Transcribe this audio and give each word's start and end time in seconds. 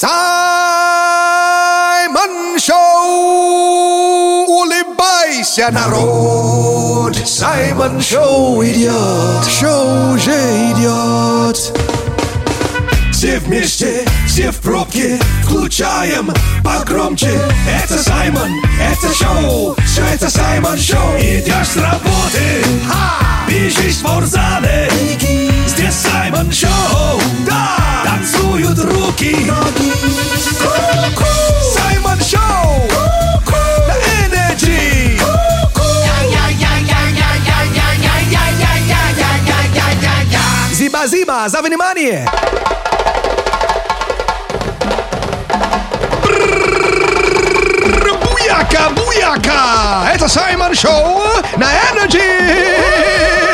Саймон 0.00 0.14
Шоу! 2.56 4.46
Улыбайся, 4.46 5.70
народ! 5.72 7.16
Саймон 7.26 8.00
Шоу 8.00 8.62
идет! 8.62 9.44
Шоу 9.50 10.12
уже 10.14 10.30
идет! 10.70 11.72
Все 13.12 13.40
вместе, 13.40 14.06
все 14.28 14.52
в 14.52 14.58
пробке, 14.60 15.18
включаем 15.42 16.32
погромче. 16.62 17.36
Это 17.68 18.00
Саймон, 18.00 18.52
это 18.80 19.12
шоу, 19.12 19.74
все 19.84 20.04
это 20.14 20.30
Саймон 20.30 20.78
Шоу. 20.78 21.16
Идешь 21.18 21.70
с 21.70 21.76
работы, 21.76 22.64
бежишь 23.48 23.96
в 23.96 23.98
спортзале. 23.98 24.88
Здесь 25.78 25.94
Саймон 25.94 26.50
Шоу, 26.50 27.20
да, 27.46 28.02
танцуют 28.04 28.80
руки. 28.80 29.46
Ку-ку. 30.58 31.24
Саймон 31.72 32.18
Шоу, 32.20 32.90
на 33.86 33.94
Energy. 34.26 35.22
Зиба-зиба, 40.72 41.48
за 41.48 41.62
внимание! 41.62 42.28
Буяка, 48.24 48.90
буяка! 48.90 50.10
Это 50.12 50.26
Саймон 50.26 50.74
Шоу 50.74 51.22
на 51.56 51.70
Energy! 51.92 53.47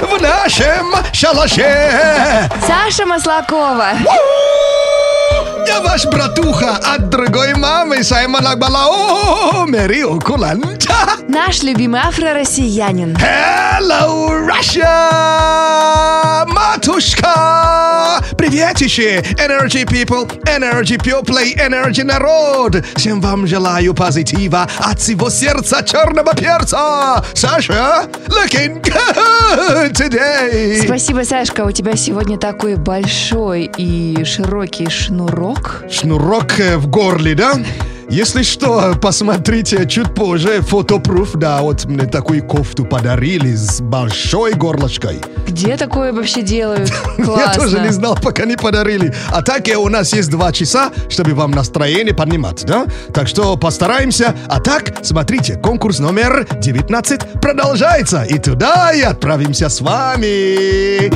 В 0.00 0.20
нашем 0.20 0.94
шалаше! 1.12 2.48
Саша 2.66 3.06
Маслакова. 3.06 3.90
Я 5.66 5.80
ваш 5.80 6.06
братуха 6.06 6.78
от 6.94 7.08
другой 7.08 7.54
мамы 7.54 8.02
Саймон 8.02 8.46
Акбалао 8.46 9.66
Мэри 9.66 10.02
Куланча. 10.20 10.94
Наш 11.28 11.62
любимый 11.64 12.00
афро-россиянин. 12.00 13.16
Hello, 13.16 14.30
Russia! 14.46 14.86
Матушка! 16.46 18.22
Приветище! 18.38 19.24
Energy 19.36 19.84
people, 19.84 20.30
energy 20.46 20.96
people, 20.96 21.36
energy 21.56 22.04
народ! 22.04 22.76
Всем 22.94 23.20
вам 23.20 23.46
желаю 23.46 23.92
позитива 23.92 24.68
от 24.78 25.00
всего 25.00 25.28
сердца 25.28 25.82
черного 25.82 26.32
перца! 26.32 27.24
Саша, 27.34 28.06
looking 28.28 28.80
good 28.80 29.92
today! 29.92 30.84
Спасибо, 30.84 31.24
Сашка, 31.24 31.62
у 31.62 31.72
тебя 31.72 31.96
сегодня 31.96 32.38
такой 32.38 32.76
большой 32.76 33.68
и 33.76 34.22
широкий 34.24 34.88
шнурок. 34.88 35.82
Шнурок 35.90 36.60
э, 36.60 36.76
в 36.76 36.86
горле, 36.86 37.34
да? 37.34 37.54
Если 38.08 38.42
что, 38.42 38.94
посмотрите 39.02 39.84
чуть 39.88 40.14
позже 40.14 40.62
фотопруф, 40.62 41.32
да, 41.34 41.60
вот 41.60 41.86
мне 41.86 42.06
такую 42.06 42.44
кофту 42.44 42.84
подарили 42.84 43.52
с 43.52 43.80
большой 43.80 44.54
горлышкой. 44.54 45.20
Где 45.48 45.76
такое 45.76 46.12
вообще 46.12 46.42
делают? 46.42 46.92
Классно. 47.16 47.40
Я 47.40 47.54
тоже 47.54 47.80
не 47.80 47.88
знал, 47.90 48.14
пока 48.14 48.44
не 48.44 48.56
подарили. 48.56 49.12
А 49.30 49.42
так 49.42 49.68
э, 49.68 49.76
у 49.76 49.88
нас 49.88 50.12
есть 50.12 50.30
два 50.30 50.52
часа, 50.52 50.92
чтобы 51.08 51.34
вам 51.34 51.50
настроение 51.50 52.14
поднимать, 52.14 52.64
да? 52.64 52.86
Так 53.12 53.26
что 53.26 53.56
постараемся. 53.56 54.36
А 54.48 54.60
так, 54.60 54.98
смотрите, 55.02 55.56
конкурс 55.56 55.98
номер 55.98 56.46
19 56.60 57.40
продолжается. 57.40 58.22
И 58.22 58.38
туда 58.38 58.92
и 58.92 59.02
отправимся 59.02 59.68
с 59.68 59.80
вами. 59.80 61.08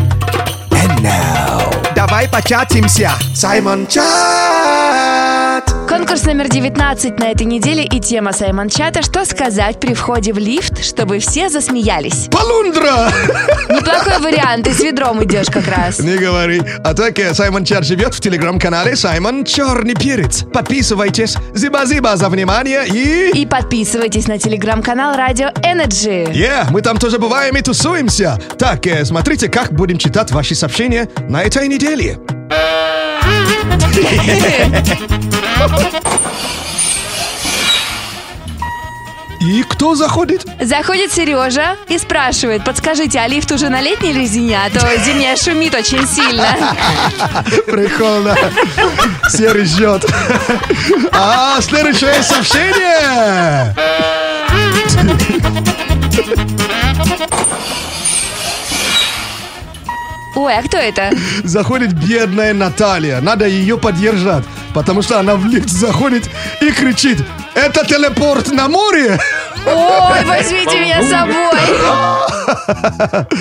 And 0.70 1.00
now, 1.02 1.72
давай 1.94 2.28
початимся. 2.28 3.12
Саймон 3.34 3.86
Чат. 3.86 5.19
Конкурс 5.90 6.24
номер 6.24 6.48
19 6.48 7.18
на 7.18 7.32
этой 7.32 7.46
неделе 7.46 7.82
и 7.82 7.98
тема 7.98 8.32
Саймон 8.32 8.68
Чата 8.68 9.02
«Что 9.02 9.24
сказать 9.24 9.80
при 9.80 9.92
входе 9.92 10.32
в 10.32 10.38
лифт, 10.38 10.84
чтобы 10.84 11.18
все 11.18 11.48
засмеялись?» 11.48 12.28
Полундра! 12.30 13.10
Неплохой 13.68 14.20
вариант, 14.20 14.66
ты 14.66 14.72
с 14.72 14.78
ведром 14.78 15.24
идешь 15.24 15.48
как 15.48 15.66
раз. 15.66 15.98
Не 15.98 16.16
говори. 16.16 16.62
А 16.84 16.94
так 16.94 17.18
э, 17.18 17.34
Саймон 17.34 17.64
Чар 17.64 17.82
живет 17.82 18.14
в 18.14 18.20
телеграм-канале 18.20 18.94
Саймон 18.94 19.44
Черный 19.44 19.96
Перец. 19.96 20.44
Подписывайтесь. 20.52 21.34
Зиба-зиба 21.54 22.16
за 22.16 22.28
внимание 22.28 22.86
и... 22.86 23.32
И 23.36 23.44
подписывайтесь 23.44 24.28
на 24.28 24.38
телеграм-канал 24.38 25.16
Радио 25.16 25.48
Energy. 25.48 26.32
Yeah, 26.32 26.68
мы 26.70 26.82
там 26.82 26.98
тоже 26.98 27.18
бываем 27.18 27.56
и 27.56 27.62
тусуемся. 27.62 28.38
Так, 28.60 28.86
э, 28.86 29.04
смотрите, 29.04 29.48
как 29.48 29.72
будем 29.72 29.98
читать 29.98 30.30
ваши 30.30 30.54
сообщения 30.54 31.08
на 31.28 31.42
этой 31.42 31.66
неделе. 31.66 32.20
И 39.40 39.62
кто 39.62 39.94
заходит? 39.94 40.44
Заходит 40.60 41.12
Сережа 41.12 41.76
и 41.88 41.96
спрашивает, 41.96 42.62
подскажите, 42.62 43.18
а 43.18 43.26
лифт 43.26 43.50
уже 43.50 43.70
на 43.70 43.80
летней 43.80 44.12
резине, 44.12 44.60
а 44.64 44.68
то 44.70 44.86
зимняя 45.02 45.34
шумит 45.34 45.74
очень 45.74 46.06
сильно. 46.06 46.76
Прикольно. 47.66 48.36
Серый 49.30 49.64
ждет. 49.64 50.04
А, 51.12 51.58
следующее 51.62 52.22
сообщение. 52.22 53.74
Ой, 60.34 60.54
а 60.56 60.62
кто 60.62 60.76
это? 60.78 61.10
Заходит 61.44 61.92
бедная 61.92 62.54
Наталья. 62.54 63.20
Надо 63.20 63.46
ее 63.46 63.78
поддержать, 63.78 64.44
потому 64.74 65.02
что 65.02 65.18
она 65.18 65.36
в 65.36 65.46
лифт 65.46 65.68
заходит 65.68 66.28
и 66.60 66.70
кричит. 66.70 67.18
Это 67.54 67.84
телепорт 67.84 68.50
на 68.52 68.68
море? 68.68 69.18
Ой, 69.66 70.24
возьмите 70.24 70.80
меня 70.80 71.02
с 71.02 71.10
собой. 71.10 71.58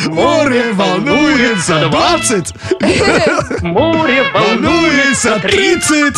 Море 0.13 0.73
волнуется 0.73 1.88
20, 1.88 2.53
Море 3.61 4.23
волнуется 4.33 4.89
волнуется 5.09 5.39
30. 5.39 6.16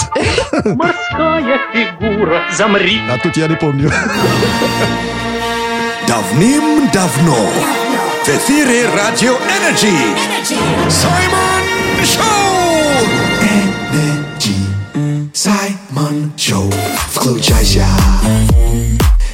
Морская 0.75 1.59
фигура, 1.73 2.43
замри. 2.51 3.01
А 3.09 3.17
тут 3.17 3.37
я 3.37 3.47
не 3.47 3.55
помню. 3.55 3.91
Давным-давно 6.07 7.49
в 8.23 8.29
эфире 8.29 8.87
Радио 8.95 9.35
Energy. 9.35 9.91
Саймон 10.89 11.63
Шоу! 12.05 13.07
Energy. 13.41 15.31
Саймон 15.33 16.31
Шоу. 16.37 16.71
Включайся. 17.09 17.85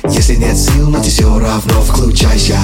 Если 0.10 0.36
нет 0.36 0.58
сил, 0.58 0.90
но 0.90 1.02
ты 1.02 1.10
все 1.10 1.28
равно 1.38 1.82
включайся. 1.82 2.60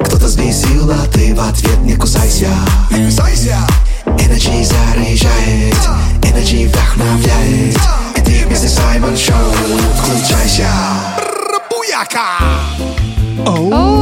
Кто-то 0.00 0.28
сбесил, 0.28 0.90
а 0.90 1.06
ты 1.06 1.34
в 1.34 1.40
ответ 1.40 1.78
не 1.78 1.96
кусайся. 1.96 2.50
Energy 2.90 4.62
заряжает. 4.62 5.76
Energy 6.22 6.68
вдохновляет. 6.68 7.78
И 8.16 8.20
ты 8.20 8.44
вместе 8.44 8.68
Саймон 8.68 9.16
Шоу. 9.16 9.52
Включайся. 10.02 10.68
Оу. 13.46 13.95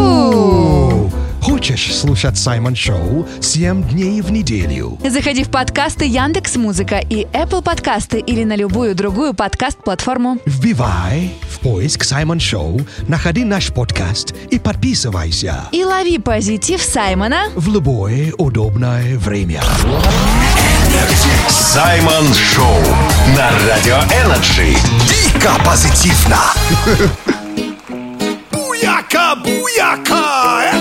Хочешь 1.64 1.96
слушать 1.96 2.36
Саймон 2.36 2.76
Шоу 2.76 3.26
7 3.40 3.88
дней 3.88 4.20
в 4.20 4.30
неделю? 4.30 4.98
Заходи 5.02 5.44
в 5.44 5.50
подкасты 5.50 6.04
Яндекс 6.04 6.56
Музыка 6.56 6.98
и 6.98 7.24
Apple 7.24 7.62
подкасты 7.62 8.20
или 8.20 8.44
на 8.44 8.54
любую 8.54 8.94
другую 8.94 9.32
подкаст-платформу. 9.32 10.36
Вбивай 10.44 11.32
в 11.48 11.60
поиск 11.60 12.04
Саймон 12.04 12.38
Шоу, 12.38 12.82
находи 13.08 13.44
наш 13.44 13.72
подкаст 13.72 14.34
и 14.50 14.58
подписывайся 14.58 15.62
И 15.72 15.82
лови 15.82 16.18
позитив 16.18 16.82
Саймона 16.82 17.46
в 17.54 17.72
любое 17.72 18.34
удобное 18.36 19.16
время. 19.16 19.62
Саймон 21.48 22.26
Шоу 22.34 22.78
на 23.38 23.50
Радио 23.66 23.96
Energy 24.22 24.76
Дико 25.08 25.54
позитивно 25.64 26.40
Буяка, 28.84 29.34
буяка, 29.36 30.13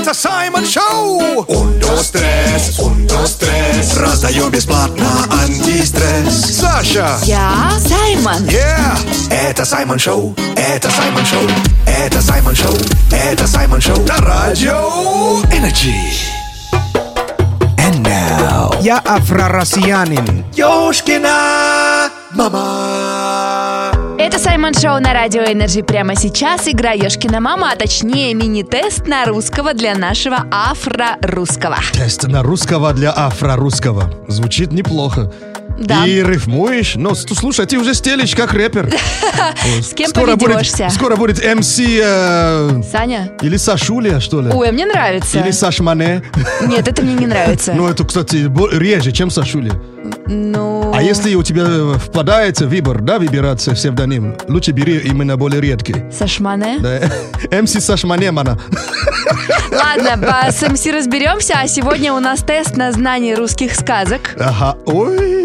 это 0.03 0.13
Саймон 0.13 0.65
Шоу! 0.65 1.45
Ундо 1.47 1.95
стресс, 2.03 2.77
ундо 2.77 3.25
стресс 3.25 3.95
Раздаю 3.95 4.49
бесплатно 4.49 5.07
антистресс 5.31 6.59
Саша! 6.59 7.17
Я 7.23 7.71
Саймон. 7.79 8.43
Yeah! 8.43 8.97
Это 9.31 9.63
Саймон 9.63 9.97
Шоу, 9.99 10.35
это 10.57 10.89
Саймон 10.91 11.25
Шоу 11.25 11.47
Это 11.87 12.21
Саймон 12.21 12.53
Шоу, 12.53 12.75
это 13.11 13.47
Саймон 13.47 13.79
Шоу 13.79 13.97
На 14.01 14.17
радио! 14.17 15.41
Energy 15.53 15.95
And 17.77 18.03
now 18.03 18.77
Я 18.81 19.01
афро-россиянин. 19.05 20.43
Ёшкина 20.53 22.09
мама! 22.31 23.62
Это 24.25 24.39
Саймон 24.39 24.73
Шоу 24.73 25.01
на 25.01 25.11
Радио 25.11 25.41
Energy. 25.41 25.83
Прямо 25.83 26.15
сейчас 26.15 26.69
игра 26.69 26.93
Ёшкина 26.93 27.41
мама, 27.41 27.71
а 27.73 27.75
точнее 27.75 28.33
мини-тест 28.33 29.05
на 29.05 29.25
русского 29.25 29.73
для 29.73 29.95
нашего 29.95 30.45
афро-русского. 30.49 31.75
Тест 31.91 32.23
на 32.23 32.41
русского 32.41 32.93
для 32.93 33.11
афро-русского. 33.13 34.09
Звучит 34.29 34.71
неплохо. 34.71 35.29
Да. 35.77 36.05
И 36.05 36.23
рифмуешь. 36.23 36.95
Но 36.95 37.15
с- 37.15 37.25
слушай, 37.35 37.65
ты 37.65 37.77
уже 37.77 37.93
стелишь 37.93 38.35
как 38.35 38.53
рэпер. 38.53 38.91
С 39.81 39.93
кем 39.93 40.09
скоро 40.09 40.35
поведешься? 40.37 40.83
будет, 40.83 40.93
скоро 40.93 41.15
будет 41.15 41.55
MC 41.55 41.79
э, 41.79 42.81
Саня? 42.91 43.31
или 43.41 43.57
Сашуля, 43.57 44.19
что 44.19 44.41
ли? 44.41 44.49
Ой, 44.53 44.69
а 44.69 44.71
мне 44.71 44.85
нравится. 44.85 45.39
Или 45.39 45.51
Саш 45.51 45.79
Мане. 45.79 46.23
Нет, 46.67 46.87
это 46.87 47.01
мне 47.01 47.13
не 47.15 47.25
нравится. 47.27 47.73
Ну, 47.73 47.87
это, 47.87 48.03
кстати, 48.05 48.49
реже, 48.77 49.11
чем 49.11 49.29
Сашуля. 49.29 49.71
Ну... 50.27 50.91
А 50.93 51.01
если 51.01 51.33
у 51.35 51.43
тебя 51.43 51.97
впадает 51.97 52.59
выбор, 52.61 53.01
да, 53.01 53.17
выбираться 53.19 53.71
псевдоним, 53.71 54.35
лучше 54.47 54.71
бери 54.71 54.97
именно 54.97 55.37
более 55.37 55.59
редкий. 55.61 55.95
Сашмане? 56.11 56.77
Да. 56.79 57.01
МС 57.61 57.71
Саш 57.73 58.03
Манемана. 58.03 58.59
Ладно, 59.71 60.17
по- 60.27 60.51
с 60.51 60.61
МС 60.67 60.85
разберемся, 60.85 61.55
а 61.59 61.67
сегодня 61.67 62.13
у 62.13 62.19
нас 62.19 62.41
тест 62.43 62.77
на 62.77 62.91
знание 62.91 63.35
русских 63.35 63.73
сказок. 63.75 64.35
Ага. 64.39 64.77
Ой. 64.85 65.42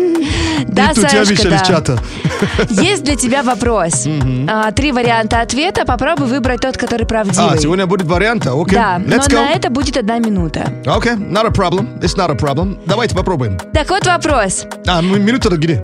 Да, 0.68 0.94
Сашка, 0.94 1.48
да. 1.48 1.58
чата. 1.60 1.98
Есть 2.70 3.04
для 3.04 3.16
тебя 3.16 3.42
вопрос. 3.42 4.06
А, 4.48 4.70
Три 4.72 4.92
варианта 4.92 5.40
ответа. 5.40 5.84
Попробуй 5.84 6.26
выбрать 6.26 6.60
тот, 6.60 6.76
который 6.76 7.06
правдивый. 7.06 7.54
А, 7.54 7.58
сегодня 7.58 7.86
будет 7.86 8.06
вариант, 8.06 8.46
окей. 8.46 8.74
Да, 8.76 8.98
но 8.98 9.16
Let's 9.16 9.28
go. 9.28 9.34
на 9.34 9.50
это 9.50 9.70
будет 9.70 9.96
одна 9.96 10.18
минута. 10.18 10.72
Окей, 10.86 11.12
not 11.12 11.46
a 11.46 11.50
problem. 11.50 11.98
It's 12.00 12.16
not 12.16 12.30
a 12.30 12.34
problem. 12.34 12.78
Давайте 12.86 13.14
попробуем. 13.14 13.58
Так 13.72 13.90
вот 13.90 14.06
вопрос. 14.06 14.66
А, 14.86 15.00
ну, 15.02 15.16
минута 15.18 15.48
где? 15.56 15.82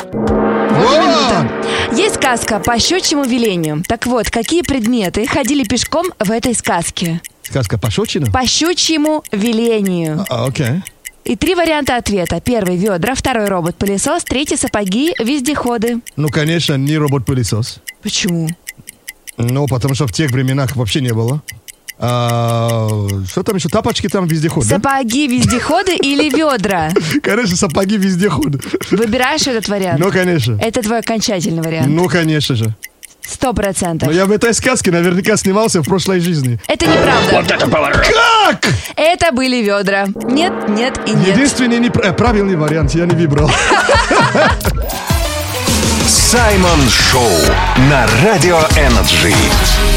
минута. 0.75 1.51
Есть 1.93 2.17
сказка 2.17 2.59
по 2.59 2.79
щучьему 2.79 3.25
велению. 3.25 3.83
Так 3.87 4.07
вот, 4.07 4.31
какие 4.31 4.63
предметы 4.63 5.27
ходили 5.27 5.65
пешком 5.65 6.07
в 6.19 6.31
этой 6.31 6.55
сказке? 6.55 7.21
Сказка 7.43 7.79
пошучина? 7.79 8.31
По 8.33 8.47
щучьему 8.47 9.23
велению. 9.31 10.25
А, 10.29 10.47
окей. 10.47 10.83
И 11.25 11.37
три 11.37 11.55
варианта 11.55 11.97
ответа. 11.97 12.41
Первый– 12.41 12.77
ведра, 12.79 13.15
второй– 13.15 13.47
робот-пылесос, 13.49 14.25
третий– 14.25 14.57
сапоги, 14.59 15.15
вездеходы. 15.19 16.01
Ну, 16.17 16.29
конечно, 16.29 16.75
не 16.75 16.99
робот-пылесос. 16.99 17.81
Почему? 18.03 18.49
Ну, 19.39 19.67
потому 19.67 19.95
что 19.95 20.07
в 20.07 20.13
тех 20.13 20.31
временах 20.31 20.77
вообще 20.77 21.01
не 21.01 21.13
было. 21.15 21.43
А, 21.99 22.89
что 23.29 23.43
там 23.43 23.57
еще? 23.57 23.69
Тапочки 23.69 24.09
там 24.09 24.27
вездеход, 24.27 24.67
да? 24.67 24.77
Сапоги, 24.77 25.27
вездеходы 25.29 25.97
или 25.97 26.29
ведра? 26.29 26.91
Конечно, 27.23 27.57
сапоги 27.57 27.97
вездеход. 27.97 28.63
Выбираешь 28.91 29.47
этот 29.47 29.69
вариант? 29.69 30.01
Ну, 30.01 30.11
конечно. 30.11 30.59
Это 30.61 30.83
твой 30.83 30.99
окончательный 30.99 31.63
вариант. 31.63 31.89
Ну, 31.89 32.07
конечно 32.09 32.57
же. 32.57 32.75
Сто 33.27 33.53
процентов. 33.53 34.09
Но 34.09 34.15
я 34.15 34.27
в 34.27 34.31
этой 34.31 34.53
сказке 34.55 34.91
наверняка 34.91 35.37
снимался 35.37 35.81
в 35.83 35.85
прошлой 35.85 36.21
жизни. 36.21 36.59
Это 36.67 36.87
неправда. 36.87 37.55
это 37.55 37.67
поворот! 37.69 37.99
Как? 37.99 38.67
Это 38.97 39.33
были 39.33 39.63
ведра. 39.63 40.07
Нет, 40.25 40.53
нет 40.69 40.99
и 41.07 41.13
нет. 41.13 41.29
Единственный 41.37 41.79
непра- 41.79 42.05
э, 42.11 42.13
правильный 42.13 42.57
вариант 42.57 42.95
я 42.95 43.07
не 43.07 43.15
выбрал. 43.15 43.51
Саймон 46.07 46.81
Шоу 46.91 47.31
на 47.91 48.07
Радио 48.25 48.59
Energy. 48.77 49.35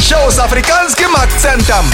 Шоу 0.01 0.31
с 0.31 0.39
африканским 0.39 1.13
акцентом. 1.15 1.85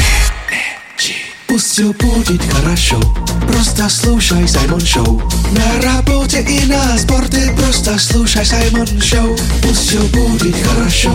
Пусть 1.53 1.73
все 1.73 1.93
будет 1.93 2.41
хорошо 2.51 2.99
Просто 3.47 3.87
слушай 3.87 4.47
Саймон 4.47 4.81
Шоу 4.81 5.21
На 5.51 5.87
работе 5.87 6.41
и 6.41 6.65
на 6.65 6.97
спорте 6.97 7.55
Просто 7.55 7.99
слушай 7.99 8.43
Саймон 8.43 8.87
Шоу 8.99 9.37
Пусть 9.61 9.87
все 9.87 9.99
будет 9.99 10.55
хорошо 10.65 11.13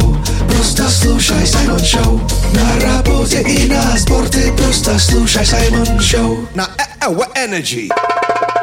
Просто 0.49 0.89
слушай 0.89 1.45
Саймон 1.45 1.81
Шоу 1.81 2.21
На 2.55 2.87
работе 2.87 3.43
и 3.43 3.67
на 3.67 3.99
спорте 3.99 4.53
Просто 4.57 4.97
слушай 5.01 5.45
Саймон 5.45 5.99
Шоу 5.99 6.47
На 6.55 6.69
Эва 7.03 7.27
Energy. 7.35 7.89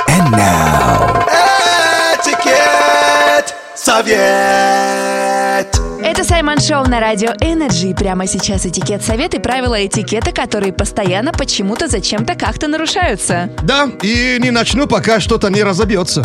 And 0.07 0.31
now. 0.31 1.27
Этикет. 2.15 3.53
Совет. 3.75 5.64
Это 6.05 6.23
Саймон 6.23 6.59
Шоу 6.59 6.85
на 6.85 6.99
Радио 6.99 7.31
Energy. 7.41 7.95
Прямо 7.95 8.27
сейчас 8.27 8.63
этикет 8.67 9.03
совет 9.03 9.33
и 9.33 9.39
правила 9.39 9.83
этикета, 9.83 10.31
которые 10.31 10.71
постоянно 10.71 11.33
почему-то 11.33 11.87
зачем-то 11.87 12.35
как-то 12.35 12.67
нарушаются. 12.67 13.49
Да, 13.63 13.89
и 14.03 14.37
не 14.39 14.51
начну, 14.51 14.85
пока 14.85 15.19
что-то 15.19 15.49
не 15.49 15.63
разобьется. 15.63 16.23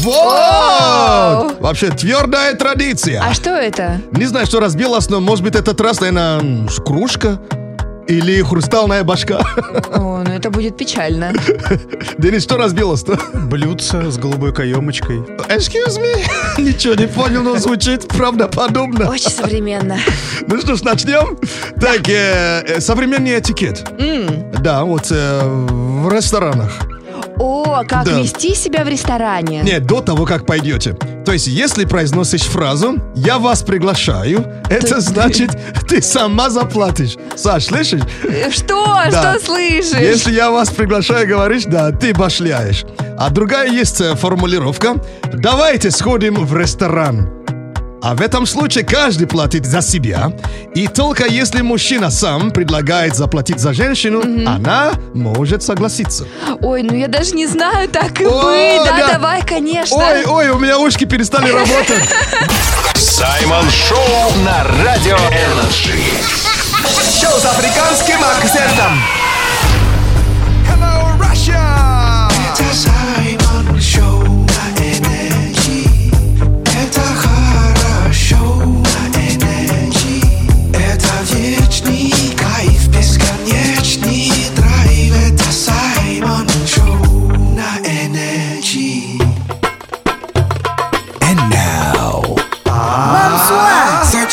Вот! 0.00 1.60
Вообще 1.60 1.90
твердая 1.90 2.54
традиция. 2.54 3.22
А 3.24 3.32
что 3.32 3.50
это? 3.50 4.00
Не 4.10 4.24
знаю, 4.24 4.44
что 4.46 4.58
разбилось, 4.58 5.08
но 5.08 5.20
может 5.20 5.44
быть 5.44 5.54
этот 5.54 5.80
раз, 5.80 6.00
наверное, 6.00 6.66
кружка 6.84 7.38
или 8.08 8.42
хрустальная 8.42 9.04
башка. 9.04 9.40
О, 9.94 10.22
ну 10.24 10.32
это 10.32 10.50
будет 10.50 10.76
печально. 10.76 11.32
Денис, 12.18 12.42
что 12.42 12.56
разбилось-то? 12.56 13.18
Блюдце 13.48 14.10
с 14.10 14.18
голубой 14.18 14.52
каемочкой. 14.52 15.18
Excuse 15.48 15.98
me? 15.98 16.14
Ничего 16.58 16.94
не 16.94 17.06
понял, 17.06 17.42
но 17.42 17.56
звучит 17.56 18.06
правдоподобно. 18.08 19.08
Очень 19.08 19.30
современно. 19.30 19.98
Ну 20.48 20.60
что 20.60 20.76
ж, 20.76 20.82
начнем. 20.82 21.36
Так, 21.80 22.08
э, 22.08 22.62
э, 22.66 22.80
современный 22.80 23.38
этикет. 23.38 23.84
Да, 24.60 24.84
вот 24.84 25.08
э, 25.10 25.40
в 25.44 26.12
ресторанах. 26.12 26.95
О, 27.38 27.82
как 27.86 28.04
Да. 28.04 28.20
вести 28.20 28.54
себя 28.54 28.84
в 28.84 28.88
ресторане. 28.88 29.62
Нет, 29.62 29.86
до 29.86 30.00
того, 30.00 30.24
как 30.24 30.46
пойдете. 30.46 30.94
То 31.24 31.32
есть, 31.32 31.46
если 31.48 31.84
произносишь 31.84 32.42
фразу 32.42 32.98
«Я 33.14 33.38
вас 33.38 33.62
приглашаю», 33.62 34.44
это 34.70 35.00
значит, 35.00 35.50
ты 35.88 36.00
сама 36.00 36.50
заплатишь. 36.50 37.16
Саш, 37.36 37.64
слышишь? 37.66 38.02
Что? 38.50 38.84
Да. 39.10 39.34
Что 39.36 39.44
слышишь? 39.44 39.98
Если 39.98 40.32
я 40.32 40.50
вас 40.50 40.70
приглашаю, 40.70 41.26
говоришь, 41.28 41.64
да, 41.66 41.90
ты 41.90 42.14
башляешь. 42.14 42.84
А 43.18 43.30
другая 43.30 43.68
есть 43.70 44.00
э, 44.00 44.14
формулировка 44.14 44.96
«Давайте 45.32 45.90
сходим 45.90 46.34
в 46.44 46.56
ресторан». 46.56 47.30
А 48.08 48.14
в 48.14 48.20
этом 48.20 48.46
случае 48.46 48.84
каждый 48.84 49.26
платит 49.26 49.66
за 49.66 49.82
себя. 49.82 50.30
И 50.76 50.86
только 50.86 51.26
если 51.26 51.60
мужчина 51.62 52.08
сам 52.08 52.52
предлагает 52.52 53.16
заплатить 53.16 53.58
за 53.58 53.72
женщину, 53.72 54.20
она 54.46 54.92
может 55.12 55.64
согласиться. 55.64 56.24
Ой, 56.60 56.84
ну 56.84 56.94
я 56.94 57.08
даже 57.08 57.32
не 57.32 57.48
знаю, 57.48 57.88
так 57.88 58.20
и 58.20 58.24
О, 58.24 58.30
быть. 58.30 58.84
Да, 58.84 58.96
да. 58.96 59.12
давай, 59.14 59.44
конечно. 59.44 59.96
Ой, 59.96 60.24
ой, 60.24 60.50
у 60.50 60.58
меня 60.60 60.78
ушки 60.78 61.04
перестали 61.04 61.50
работать. 61.50 62.04
Саймон 62.94 63.68
Шоу 63.70 64.44
на 64.44 64.62
Радио 64.84 65.16
Energy. 65.16 65.98
Шоу 67.20 67.40
с 67.40 67.44
африканским 67.44 68.22
акцентом. 68.22 69.02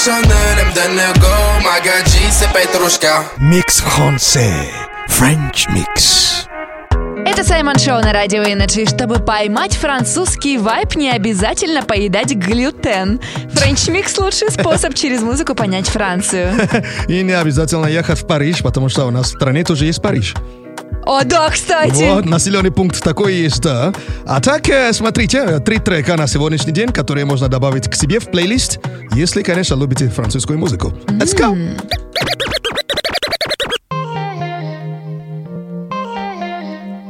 Them 0.05 0.21
donne 0.75 0.97
le 0.97 1.17
go, 1.17 1.63
Magadji 1.63 2.29
c'est 2.29 2.51
Petrushka. 2.51 3.23
Микс 3.37 3.79
Франце. 3.79 4.51
French 5.07 5.65
Mix. 5.69 6.45
Это 7.25 7.45
Саймон 7.45 7.79
Шоу 7.79 8.01
на 8.01 8.11
Радио 8.11 8.43
Энерджи. 8.43 8.85
Чтобы 8.85 9.19
поймать 9.19 9.77
французский 9.77 10.57
вайп, 10.57 10.97
не 10.97 11.09
обязательно 11.09 11.83
поедать 11.83 12.35
глютен. 12.35 13.21
Френч 13.53 13.87
Микс– 13.87 14.17
лучший 14.19 14.51
способ 14.51 14.93
через 14.93 15.21
музыку 15.21 15.55
понять 15.55 15.87
Францию. 15.87 16.53
И 17.07 17.23
не 17.23 17.31
обязательно 17.31 17.85
ехать 17.85 18.19
в 18.19 18.27
Париж, 18.27 18.61
потому 18.61 18.89
что 18.89 19.05
у 19.05 19.09
нас 19.09 19.27
в 19.27 19.29
стране 19.29 19.63
тоже 19.63 19.85
есть 19.85 20.01
Париж. 20.01 20.33
О, 21.05 21.23
да, 21.23 21.49
кстати. 21.49 22.03
Вот, 22.03 22.25
населенный 22.25 22.71
пункт 22.71 23.01
такой 23.03 23.35
есть, 23.35 23.61
да. 23.61 23.93
А 24.25 24.39
так, 24.39 24.69
э, 24.69 24.93
смотрите, 24.93 25.39
э, 25.39 25.59
три 25.59 25.79
трека 25.79 26.15
на 26.15 26.27
сегодняшний 26.27 26.71
день, 26.71 26.89
которые 26.89 27.25
можно 27.25 27.49
добавить 27.49 27.89
к 27.89 27.95
себе 27.95 28.19
в 28.19 28.29
плейлист, 28.29 28.79
если, 29.13 29.43
конечно, 29.43 29.75
любите 29.75 30.09
французскую 30.09 30.57
музыку. 30.59 30.93
Let's 31.07 31.35
go! 31.35 31.55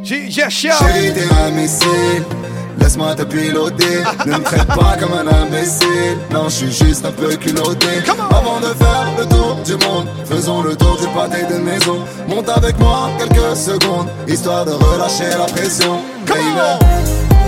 G.G. 0.04 0.50
Show. 0.50 2.43
Laisse-moi 2.80 3.16
te 3.16 3.24
piloter, 3.24 4.04
ne 4.26 4.32
me 4.32 4.44
traite 4.44 4.68
pas 4.68 4.98
comme 5.00 5.14
un 5.14 5.28
imbécile. 5.28 6.18
Non, 6.32 6.46
je 6.46 6.56
suis 6.66 6.72
juste 6.72 7.06
un 7.06 7.12
peu 7.12 7.36
culotté. 7.36 7.88
Avant 8.30 8.60
de 8.60 8.74
faire 8.74 9.08
le 9.18 9.26
tour 9.26 9.58
du 9.66 9.74
monde, 9.86 10.08
faisons 10.26 10.62
le 10.62 10.76
tour 10.76 10.98
du 10.98 11.08
pâté 11.08 11.46
de 11.52 11.60
maison. 11.60 12.00
Monte 12.28 12.50
avec 12.50 12.78
moi 12.80 13.10
quelques 13.18 13.56
secondes, 13.56 14.08
histoire 14.28 14.66
de 14.66 14.72
relâcher 14.72 15.30
la 15.38 15.46
pression. 15.46 16.00
Baby, 16.28 16.42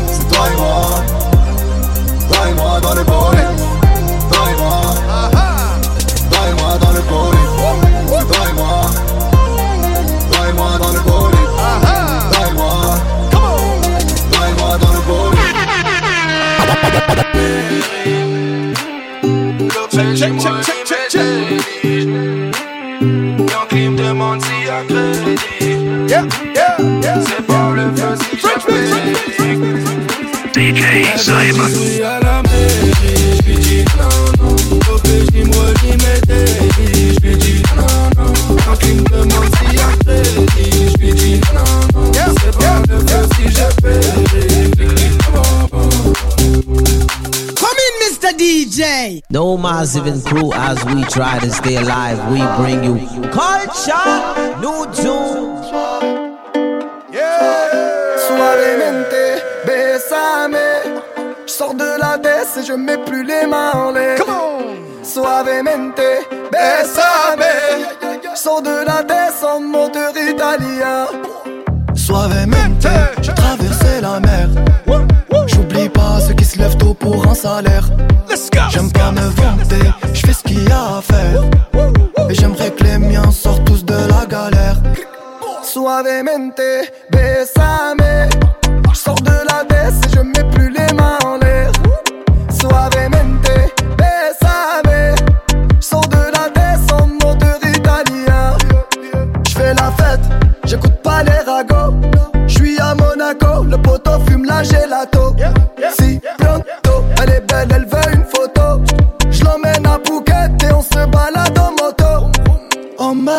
c'est 0.07 0.27
toi 0.33 0.45
et 0.53 0.57
moi, 0.57 0.81
toi 2.29 2.49
et 2.49 2.53
moi 2.53 2.79
dans 2.81 2.93
le 2.93 3.03
bowling. 3.03 3.57
Toi 4.31 4.43
et 4.51 4.61
moi, 4.61 4.81
toi 6.31 6.39
et 6.49 6.61
moi 6.61 6.77
dans 6.79 6.91
le 6.91 7.01
bowling. 7.01 8.27
Toi 8.27 8.45
et 8.49 8.53
moi. 8.53 9.04
Check, 19.91 20.17
check, 20.17 20.33
check, 20.39 20.85
check, 20.85 21.09
Yeah, 26.09 26.25
yeah, 26.55 26.77
yeah. 27.01 27.23
DJ 30.53 31.17
Simon. 31.17 31.71
Massive 49.77 50.07
and 50.07 50.23
crew 50.25 50.53
as 50.53 50.81
we 50.85 51.03
try 51.03 51.37
to 51.37 51.51
stay 51.51 51.75
alive. 51.75 52.17
We 52.31 52.39
bring 52.59 52.81
you 52.81 52.95
culture, 53.29 54.15
new 54.63 54.85
tunes. 54.95 55.67
Suavemente, 58.25 59.25
bésame. 59.67 60.67
Je 61.45 61.51
sors 61.51 61.73
de 61.73 61.99
la 61.99 62.17
baisse 62.17 62.55
et 62.57 62.65
je 62.65 62.71
mets 62.71 62.97
plus 62.99 63.25
les 63.25 63.45
mains 63.47 63.73
en 63.73 63.91
l'air. 63.91 64.17
Come 64.17 64.29
on. 64.29 65.03
Suavemente, 65.03 66.07
bésame. 66.53 67.43
Je 68.23 68.39
sors 68.39 68.61
de 68.61 68.85
la 68.85 69.03
baisse 69.03 69.43
en 69.43 69.59
moteur 69.59 70.13
italien. 70.17 71.07
Suavemente, 71.93 72.87
j'ai 73.21 73.33
traversé 73.33 73.99
la 74.01 74.21
mer. 74.21 74.47
Pour 77.05 77.27
un 77.27 77.35
salaire. 77.35 77.87
Let's 78.27 78.49
go. 78.49 78.61
J'aime 78.71 78.91
pas 78.91 79.11
me 79.11 79.27
vanter, 79.39 79.91
je 80.11 80.21
fais 80.25 80.33
ce 80.33 80.43
qu'il 80.43 80.63
y 80.67 80.71
a 80.71 80.97
à 80.97 81.01
faire. 81.01 81.41
Et 82.29 82.33
j'aimerais 82.33 82.71
que 82.71 82.83
les 82.83 82.97
miens 82.97 83.31
sortent 83.31 83.65
tous 83.65 83.85
de 83.85 83.93
la 83.93 84.25
galère. 84.25 84.77
Suavemente, 85.61 86.61
bésame. 87.11 88.29
Je 88.91 88.97
sors 88.97 89.21
de 89.21 89.37
la 89.51 89.63
baisse 89.69 89.99
et 90.05 90.15
je 90.15 90.21
mets 90.21 90.49
plus 90.55 90.69
les 90.71 90.91
mains 90.93 91.19
en 91.25 91.37
l'air. 91.37 91.71
Suavemente, 92.59 93.51
bésame. 93.99 95.15
Je 95.79 95.85
sors 95.85 96.07
de 96.07 96.23
la 96.37 96.49
baisse 96.55 96.87
en 96.91 97.05
moteur 97.05 97.59
italien. 97.63 98.57
Je 99.47 99.53
fais 99.53 99.73
la 99.75 99.91
fête, 99.99 100.25
j'écoute 100.63 100.99
pas 101.03 101.21
les 101.23 101.41
ragots. 101.51 101.93
Je 102.47 102.53
suis 102.55 102.79
à 102.79 102.95
Monaco, 102.95 103.63
le 103.63 103.77
poteau 103.77 104.19
fume 104.27 104.45
la 104.45 104.63
gelato. 104.63 105.35
Si 105.99 106.19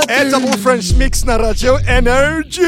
Это 0.08 0.38
был 0.38 0.50
French 0.50 0.96
Mix 0.96 1.24
на 1.26 1.38
радио 1.38 1.78
Energy. 1.80 2.66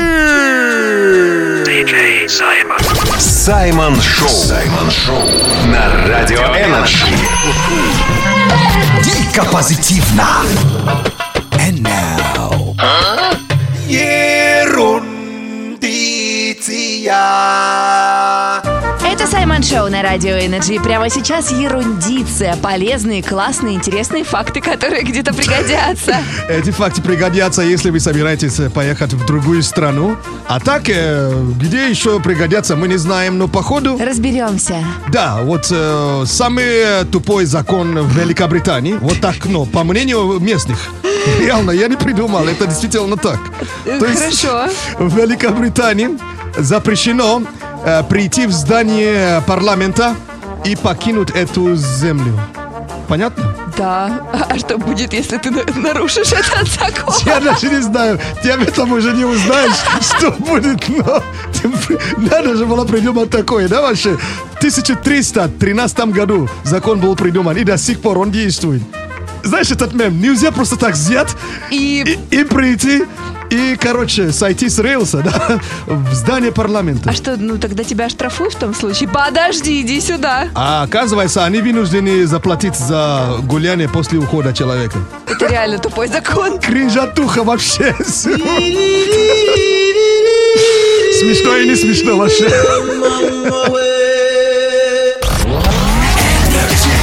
Саймон 3.19 4.01
Шоу. 4.01 4.29
Саймон 4.29 4.91
Шоу 4.91 5.23
на 5.67 6.07
Радио 6.07 6.39
Energy. 6.39 7.07
Дико 9.03 9.45
позитивно. 9.51 10.27
And 11.53 11.81
now. 11.83 12.75
Ерундиция. 13.87 15.17
Это 19.19 19.27
Саймон 19.27 19.65
Шоу 19.65 19.89
на 19.89 20.01
Радио 20.01 20.37
Energy. 20.37 20.81
Прямо 20.81 21.11
сейчас 21.11 21.51
ерундиция. 21.51 22.55
Полезные, 22.63 23.21
классные, 23.21 23.75
интересные 23.75 24.23
факты, 24.23 24.61
которые 24.61 25.03
где-то 25.03 25.35
пригодятся. 25.35 26.19
Эти 26.49 26.71
факты 26.71 27.03
пригодятся, 27.03 27.63
если 27.63 27.91
вы 27.91 27.99
собираетесь 27.99 28.61
э, 28.61 28.71
поехать 28.71 29.15
в 29.15 29.27
другую 29.27 29.65
страну. 29.65 30.17
А 30.47 30.61
так, 30.61 30.89
э, 30.89 31.33
где 31.61 31.91
еще 31.91 32.21
пригодятся, 32.21 32.77
мы 32.77 32.87
не 32.87 32.97
знаем, 32.97 33.39
но 33.39 33.49
походу... 33.49 33.99
Разберемся. 33.99 34.85
Да, 35.11 35.39
вот 35.43 35.67
э, 35.69 36.23
самый 36.25 37.05
тупой 37.11 37.45
закон 37.45 37.99
в 37.99 38.17
Великобритании, 38.17 38.99
вот 39.01 39.21
так, 39.21 39.47
ну, 39.47 39.67
по 39.67 39.83
мнению 39.83 40.39
местных. 40.39 40.79
Реально, 41.41 41.73
я 41.73 41.89
не 41.89 41.97
придумал, 41.97 42.47
это 42.47 42.69
действительно 42.69 43.17
так. 43.17 43.41
Хорошо. 43.85 44.69
в 45.01 45.17
Великобритании 45.17 46.11
запрещено 46.57 47.43
э, 47.85 48.03
прийти 48.05 48.47
в 48.47 48.53
здание 48.53 49.43
парламента 49.47 50.15
и 50.65 50.77
покинуть 50.77 51.31
эту 51.31 51.75
землю. 51.77 52.39
Понятно? 53.09 53.55
Да. 53.77 54.21
А 54.51 54.59
что 54.59 54.77
будет, 54.77 55.13
если 55.15 55.39
ты 55.39 55.51
на- 55.51 55.65
нарушишь 55.75 56.33
этот 56.33 56.69
закон? 56.69 57.15
Я 57.25 57.41
даже 57.41 57.69
не 57.71 57.81
знаю, 57.81 58.21
ты 58.43 58.51
об 58.51 58.61
этом 58.63 58.93
уже 58.93 59.13
не 59.13 59.25
узнаешь, 59.25 59.77
что 60.03 60.31
будет, 60.33 60.87
но 60.89 61.23
надо 62.19 62.57
же 62.57 62.67
было 62.67 62.85
придумать 62.85 63.31
такое, 63.31 63.69
да, 63.69 63.81
вообще? 63.81 64.17
В 64.55 64.57
1313 64.59 65.99
году 66.13 66.49
закон 66.65 67.01
был 67.01 67.15
придуман, 67.17 67.57
и 67.57 67.65
до 67.65 67.79
сих 67.79 68.01
пор 68.01 68.19
он 68.19 68.31
действует. 68.31 68.83
Знаешь 69.43 69.71
этот 69.71 69.95
мем? 69.95 70.21
Нельзя 70.21 70.51
просто 70.51 70.77
так 70.77 70.95
взять 70.95 71.29
И... 71.71 72.19
и, 72.31 72.41
и 72.41 72.45
прийти, 72.45 73.05
и, 73.51 73.77
короче, 73.77 74.33
сойти 74.33 74.69
с 74.69 74.79
рейлса, 74.79 75.19
да, 75.25 75.59
в 75.87 76.15
здание 76.15 76.53
парламента. 76.53 77.11
А 77.11 77.13
что, 77.13 77.37
ну 77.37 77.59
тогда 77.59 77.85
тебя 77.85 78.07
оштрафуют 78.07 78.55
в 78.55 78.59
том 78.59 78.75
случае? 78.75 79.09
Подожди, 79.09 79.83
иди 79.83 80.01
сюда. 80.01 80.49
А 80.55 80.83
оказывается, 80.83 81.45
они 81.45 81.61
вынуждены 81.61 82.27
заплатить 82.27 82.77
за 82.77 83.37
гуляние 83.43 83.89
после 83.89 84.19
ухода 84.19 84.53
человека. 84.53 84.99
Это 85.27 85.47
реально 85.47 85.79
тупой 85.79 86.09
закон. 86.09 86.59
Кринжатуха 86.59 87.43
вообще. 87.45 87.95
Смешно 91.19 91.57
и 91.57 91.69
не 91.69 91.75
смешно 91.75 92.17
вообще. 92.17 92.49